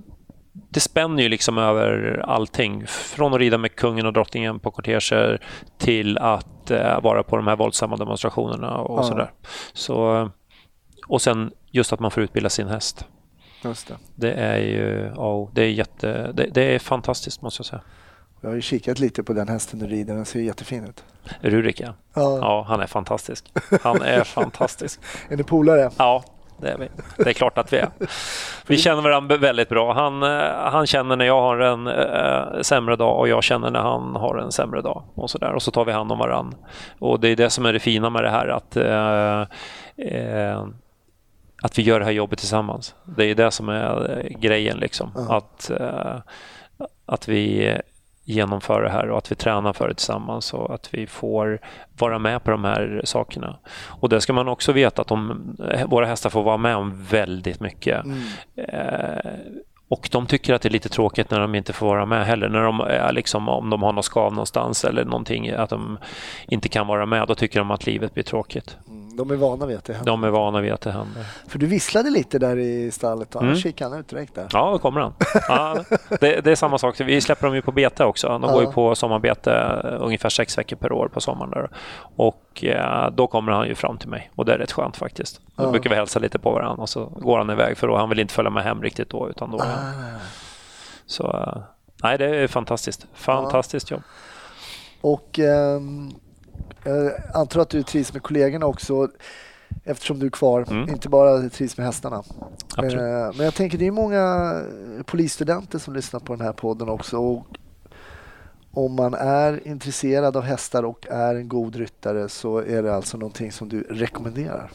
[0.69, 2.88] det spänner ju liksom över allting.
[2.88, 5.39] Från att rida med kungen och drottningen på korteger
[5.77, 9.03] till att eh, vara på de här våldsamma demonstrationerna och Ja.
[9.03, 9.32] sådär.
[9.73, 10.30] Så,
[11.07, 13.05] och sen just att man får utbilda sin häst.
[13.63, 13.93] Just det.
[14.15, 17.82] Det är ju ja, det är jätte, det, det är fantastiskt måste jag säga.
[18.41, 20.15] Jag har ju kikat lite på den hästen du rider.
[20.15, 21.03] Den ser jättefin ut.
[21.41, 21.93] Rurik ja.
[22.13, 22.65] Ja.
[22.67, 23.53] han är fantastisk.
[23.81, 24.99] Han är fantastisk.
[25.29, 25.91] Är ni polare?
[25.97, 26.23] Ja,
[26.61, 26.87] det är vi.
[27.23, 27.89] Det är klart att vi är.
[28.67, 29.93] Vi känner varandra väldigt bra.
[29.93, 33.79] Han, eh, han känner när jag har en äh, sämre dag och jag känner när
[33.79, 35.03] han har en sämre dag.
[35.15, 35.53] Och så, där.
[35.53, 36.57] och så tar vi hand om varandra.
[36.99, 38.47] Och det är det som är det fina med det här.
[38.47, 39.41] Att, eh,
[39.97, 40.67] eh,
[41.61, 42.95] att vi gör det här jobbet tillsammans.
[43.05, 44.77] Det är det som är grejen.
[44.77, 45.11] Liksom.
[45.15, 45.37] Ja.
[45.37, 45.71] Att,
[47.05, 47.73] att vi
[48.30, 51.59] genomför det här och att vi tränar för det tillsammans och att vi får
[51.97, 53.57] vara med på de här sakerna.
[53.88, 55.41] Och det ska man också veta att de,
[55.88, 58.05] våra hästar får vara med om väldigt mycket.
[58.05, 58.19] Mm.
[58.55, 59.32] Eh,
[59.88, 62.49] och de tycker att det är lite tråkigt när de inte får vara med heller.
[62.49, 65.97] När de är liksom, om de har något skav någonstans eller någonting, att de
[66.47, 68.77] inte kan vara med, då tycker de att livet blir tråkigt.
[68.88, 68.99] Mm.
[69.20, 70.11] De är vana vid att det händer.
[70.11, 71.26] De är vana vid att det händer.
[71.47, 73.36] För du visslade lite där i stallet.
[73.36, 73.55] och Mm.
[73.55, 74.47] kikade han ut direkt där.
[74.53, 75.13] Ja, då kommer han.
[75.47, 75.84] Ja,
[76.20, 76.99] det, det är samma sak.
[76.99, 78.28] Vi släpper dem ju på bete också.
[78.28, 78.51] De Ja.
[78.51, 79.51] går ju på sommarbete
[79.99, 81.51] ungefär sex veckor per år på sommaren.
[81.51, 81.70] Där.
[82.15, 85.41] Och eh, då kommer han ju fram till mig och det är rätt skönt faktiskt.
[85.55, 85.72] Då Ja.
[85.72, 88.20] brukar vi hälsa lite på varandra och så går han iväg för då han vill
[88.20, 89.30] inte följa med hem riktigt då.
[89.30, 89.59] Utan då.
[89.59, 89.65] Ah.
[91.05, 91.61] Så eh,
[92.03, 93.05] nej, det är fantastiskt.
[93.13, 94.01] Fantastiskt jobb.
[95.01, 96.11] Och ehm,
[96.84, 99.09] jag antar att du trivs med kollegorna också
[99.84, 100.65] eftersom du är kvar.
[100.71, 100.89] Mm.
[100.89, 102.23] Inte bara trivs med hästarna.
[102.77, 102.93] Absolut.
[102.93, 104.55] Eh, men jag tänker det är många
[105.05, 107.17] polisstudenter som lyssnar på den här podden också.
[107.17, 107.45] Och
[108.71, 113.17] om man är intresserad av hästar och är en god ryttare så är det alltså
[113.17, 114.71] någonting som du rekommenderar.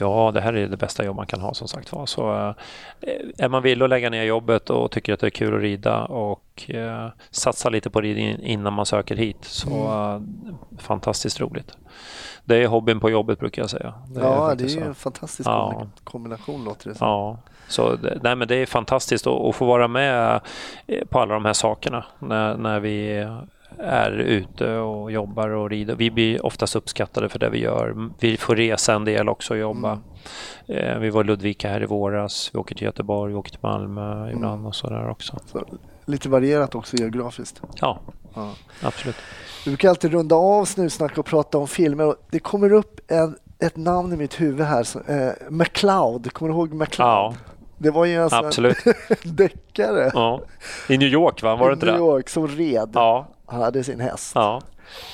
[0.00, 2.06] Ja, det här är det bästa jobb man kan ha som sagt var.
[2.06, 2.54] Så eh,
[3.38, 6.04] är man villig att lägga ner jobbet och tycker att det är kul att rida
[6.04, 10.20] och eh, satsa lite på ridning innan man söker hit så eh,
[10.78, 11.76] fantastiskt roligt.
[12.44, 13.94] Det är hobbyn på jobbet brukar jag säga.
[14.08, 15.72] Det ja, det är ju en fantastisk Ja.
[15.72, 17.08] kombina- kombination låter det som.
[17.08, 17.38] Ja,
[17.68, 20.40] så nej, men det är fantastiskt att, att få vara med
[20.86, 23.26] eh, på alla de här sakerna när, när vi
[23.78, 25.94] är ute och jobbar och rider.
[25.94, 28.10] Vi blir oftast uppskattade för det vi gör.
[28.18, 29.98] Vi får resa en del också och jobba.
[30.66, 32.50] Eh, Vi var i Ludvika här i våras.
[32.52, 35.36] Vi åker till Göteborg, vi åker till Malmö ibland och sådär också.
[35.52, 35.64] Så,
[36.04, 37.60] lite varierat också geografiskt.
[37.80, 37.98] Ja,
[38.34, 38.50] Ja.
[38.82, 39.16] absolut.
[39.64, 42.14] Vi brukar alltid runda av Snutsnack och prata om filmer.
[42.30, 44.82] Det kommer upp en, ett namn i mitt huvud här.
[44.82, 47.08] Som, eh, McCloud, kommer du ihåg McCloud?
[47.08, 47.34] Ja,
[47.78, 48.76] Det var ju alltså absolut.
[48.86, 48.94] en
[49.36, 50.40] deckare Ja.
[50.88, 51.56] I New York va?
[51.56, 52.00] Var det inte New det?
[52.00, 52.90] York som red.
[52.94, 54.32] Ja, hade sin häst.
[54.34, 54.60] ja.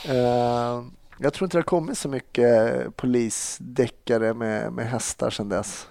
[0.08, 0.82] Eh,
[1.22, 5.86] jag tror inte det har kommit så mycket polisdeckare med, med hästar sedan dess.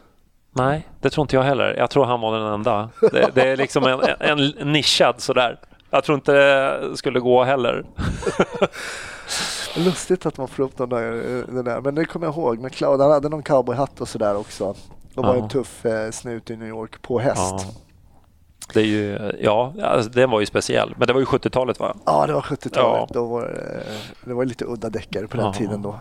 [0.52, 1.76] Nej, det tror inte jag heller.
[1.78, 2.90] Jag tror han var den enda.
[3.12, 5.60] Det, det är liksom en, en nischad sådär.
[5.90, 7.86] Jag tror inte det skulle gå heller.
[9.76, 11.12] Lustigt att man får upp de där,
[11.54, 11.82] den där.
[11.82, 12.60] Men det kommer jag ihåg.
[12.60, 14.66] McCloud, han hade någon cowboyhatt och sådär också.
[15.16, 15.44] Och var Ja.
[15.44, 17.40] en tuff eh, snut i New York på häst.
[17.58, 17.60] Ja.
[18.74, 20.94] Det är ju, ja, alltså, den var ju speciell.
[20.98, 21.96] Men det var ju 70-talet va?
[22.06, 22.76] Ja, det var 70-talet.
[23.02, 23.08] Ja.
[23.14, 23.84] Då var det,
[24.26, 25.54] det var lite udda deckare på den Ja.
[25.54, 26.00] tiden då.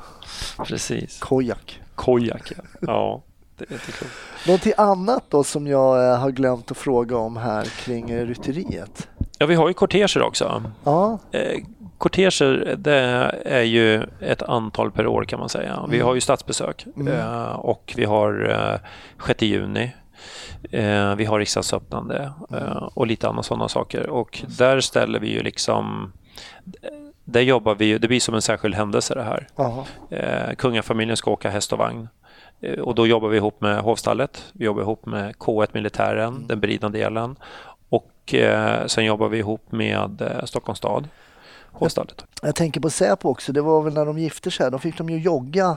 [0.67, 1.21] Precis.
[1.21, 1.81] Kojak.
[1.95, 2.63] Kojak ja.
[2.81, 3.23] ja.
[3.59, 4.13] Det är inte klokt.
[4.47, 9.09] Någonting annat då som jag eh, har glömt att fråga om här kring eh, rytteriet?
[9.39, 10.63] Ja, vi har ju korteger också.
[10.85, 11.59] Ja, Eh,
[11.99, 12.95] korteger, det
[13.45, 15.87] är ju ett antal per år kan man säga.
[15.91, 17.09] Vi har ju statsbesök Mm.
[17.19, 19.93] eh, och vi har eh, 6 juni.
[20.71, 24.11] Eh, vi har riksdagsöppnande eh, och lite andra sådana saker.
[24.11, 26.13] Och där ställer vi ju liksom
[27.25, 29.47] där jobbar vi, ju- det blir som en särskild händelse det här.
[30.11, 32.09] Eh, kungafamiljen ska åka häst och vagn.
[32.61, 34.45] Eh, och då jobbar vi ihop med Hovstallet.
[34.53, 37.37] Vi jobbar ihop med K1 Militären, den beridande delen.
[37.89, 41.09] Och eh, sen jobbar vi ihop med eh, Stockholms stad,
[41.73, 42.25] Hovstallet.
[42.43, 43.53] Jag tänker på Säpo också.
[43.53, 44.71] Det var väl när de gifte sig.
[44.71, 45.77] Då fick de ju jogga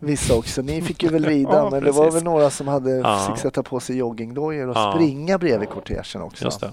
[0.00, 0.62] vissa också.
[0.62, 3.26] Ni fick ju väl rida, Ja, men det var väl några som hade Ja.
[3.30, 4.92] fick sätta på sig joggingdojor och Ja.
[4.94, 6.44] springa bredvid kortegen också.
[6.44, 6.72] Just det.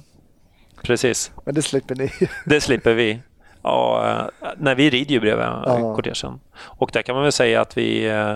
[0.84, 2.11] Precis, Men det slipper ni.
[2.45, 3.19] det slipper vi.
[3.61, 4.09] Ja,
[4.41, 5.95] eh, nej, vi rider ju bredvid Ja.
[5.95, 6.39] kortegen.
[6.57, 8.36] Och där kan man väl säga att vi eh,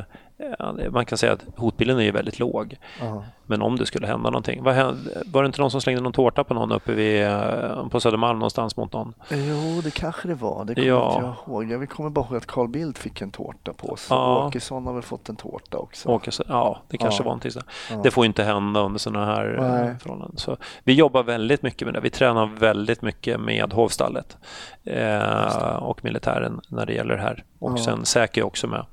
[0.91, 2.77] man kan säga att hotbilden är ju väldigt låg.
[2.99, 3.23] Ja.
[3.49, 4.63] Men om det skulle hända någonting.
[4.63, 8.39] Var det inte någon som slängde någon tårta på någon uppe vid, eh, på Södermalm
[8.39, 9.13] någonstans mot någon?
[9.29, 10.65] Jo, det kanske det var.
[10.65, 11.13] Det kommer Ja.
[11.15, 11.35] inte jag
[11.71, 11.71] ihåg.
[11.83, 14.17] Jag kommer bara ihåg att Carl Bildt fick en tårta på sig.
[14.17, 14.45] Ja.
[14.47, 16.09] Åkesson har väl fått en tårta också.
[16.09, 17.23] Åke, så- ja, det kanske Ja.
[17.23, 17.67] var någonting sådär.
[17.91, 17.95] Ja.
[18.03, 19.95] Det får inte hända under sådana här eh, Nej.
[20.01, 20.37] förhållanden.
[20.37, 21.99] Så vi jobbar väldigt mycket med det.
[21.99, 24.37] Vi tränar väldigt mycket med hovstallet
[24.83, 27.43] eh, och militären när det gäller det här.
[27.59, 27.77] Och Ja.
[27.83, 28.85] sen Säker också med.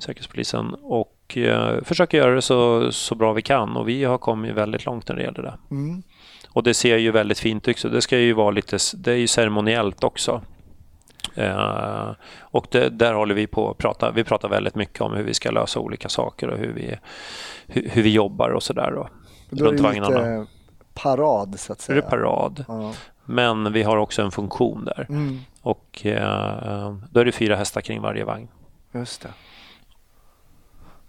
[0.00, 0.74] Säkerhetspolisen.
[0.82, 4.86] Och eh, försöker göra det så, så bra vi kan och vi har kommit väldigt
[4.86, 5.54] långt när det gäller det.
[5.70, 6.02] Mm.
[6.48, 7.78] Och det ser ju väldigt fint ut.
[7.78, 10.42] Så det ska ju vara lite, det är ju ceremoniellt också.
[11.34, 12.10] Eh,
[12.40, 14.10] och det, där håller vi på att prata.
[14.10, 16.96] Vi pratar väldigt mycket om hur vi ska lösa olika saker och hur vi,
[17.66, 18.90] hur, hur vi jobbar och sådär.
[18.90, 19.08] Då,
[19.50, 20.38] är runt det vagnarna.
[20.40, 20.46] lite
[20.94, 21.98] parad så att säga.
[21.98, 22.64] är det parad.
[22.68, 22.92] Ja.
[23.24, 25.06] Men vi har också en funktion där.
[25.08, 25.40] Mm.
[25.62, 28.48] Och eh, då är det fyra hästar kring varje vagn.
[28.92, 29.28] Just det.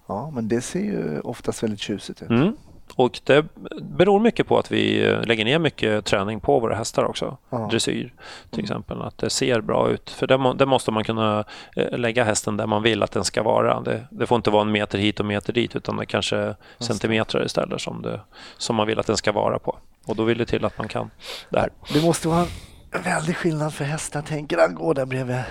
[0.08, 2.30] Ja, men det ser ju oftast väldigt tjusigt ut.
[2.30, 2.54] Mm.
[2.96, 3.46] Och det
[3.82, 7.38] beror mycket på att vi eh, lägger ner mycket träning på våra hästar också.
[7.50, 7.68] Ja.
[7.72, 8.14] Dressyr
[8.50, 9.02] till exempel.
[9.02, 10.10] Att det ser bra ut.
[10.10, 11.44] För där, må, där måste man kunna
[11.76, 13.82] eh, lägga hästen där man vill att den ska vara.
[13.82, 16.56] Det, det får inte vara en meter hit och meter dit utan det är kanske
[16.80, 18.20] centimeter istället som, det,
[18.58, 19.78] som man vill att den ska vara på.
[20.06, 21.12] Och då vill det till att man kan
[21.50, 21.70] det här.
[21.94, 22.46] Det måste vara
[22.92, 24.22] en väldig skillnad för hästar.
[24.22, 25.44] Tänker han går där bredvid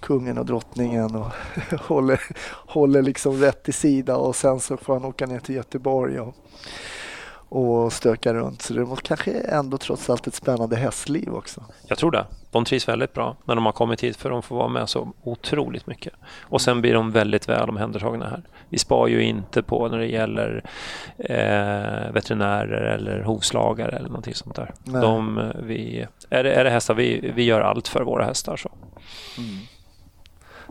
[0.00, 1.32] kungen och drottningen och
[1.80, 2.20] håller,
[2.50, 6.34] håller liksom rätt i sida och sen så får han åka ner till Göteborg och,
[7.48, 8.62] och stöka runt.
[8.62, 11.64] Så det var kanske ändå trots allt ett spännande hästliv också.
[11.86, 12.26] Jag tror det.
[12.50, 15.12] De trivs väldigt bra när de har kommit hit för de får vara med så
[15.22, 16.12] otroligt mycket.
[16.40, 18.42] Och sen blir de väldigt väl omhändertagna här.
[18.68, 20.64] Vi spar ju inte på när det gäller
[21.18, 24.74] eh, veterinärer eller hovslagare eller någonting sånt där.
[24.84, 25.02] Nej.
[25.02, 28.56] De, eh, vi, är, det, är det hästar, vi, vi gör allt för våra hästar.
[28.56, 28.70] Så.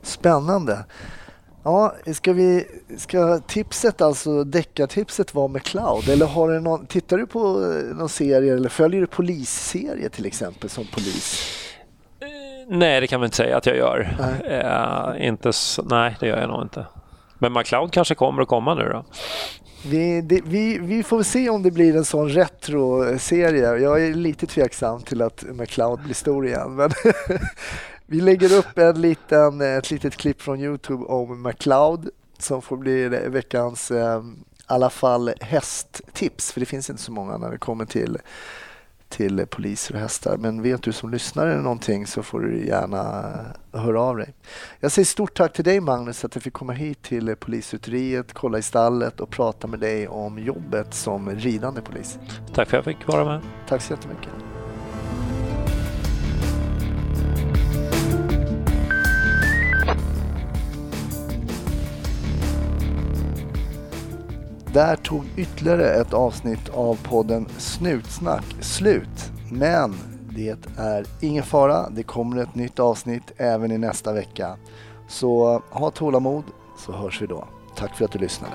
[0.04, 0.86] Spännande.
[1.64, 2.68] Ja, ska vi,
[2.98, 6.10] ska tipset alltså, deckartipset vara med Cloud?
[6.10, 10.26] Eller har du någon, tittar du på eh, någon serie eller följer du polisserie till
[10.26, 11.54] exempel som polis?
[12.70, 14.16] Nej, det kan man inte säga att jag gör.
[14.20, 14.58] Nej.
[14.58, 16.86] Eh, inte så, nej, det gör jag nog inte.
[17.40, 19.06] Men McLeod kanske kommer att komma nu då?
[19.86, 23.78] Vi, det, vi, vi får se om det blir en sån retro-serie.
[23.78, 26.76] Jag är lite tveksam till att McLeod blir stor igen.
[26.76, 26.92] Men
[28.10, 33.08] vi lägger upp en liten, ett litet klipp från Youtube om McLeod som får bli
[33.10, 34.34] veckans eh, i
[34.66, 36.52] alla fall hästtips.
[36.52, 38.18] För det finns inte så många när det kommer till,
[39.10, 40.38] till poliser och hästar.
[40.38, 43.34] Men vet du som lyssnar eller någonting så får du gärna
[43.72, 44.34] höra av dig.
[44.80, 48.58] Jag säger stort tack till dig Magnus att jag fick komma hit till polisuteriet, kolla
[48.58, 52.20] i stallet och prata med dig om jobbet som ridande polis.
[52.54, 53.42] Tack för att jag fick vara med.
[53.68, 54.47] Tack så jättemycket.
[64.74, 69.32] Där tog ytterligare ett avsnitt av podden Snutsnack slut.
[69.52, 69.96] Men
[70.36, 74.58] det är ingen fara, det kommer ett nytt avsnitt även i nästa vecka.
[75.08, 76.44] Så ha tålamod
[76.78, 77.48] så hörs vi då.
[77.76, 78.54] Tack för att du lyssnade.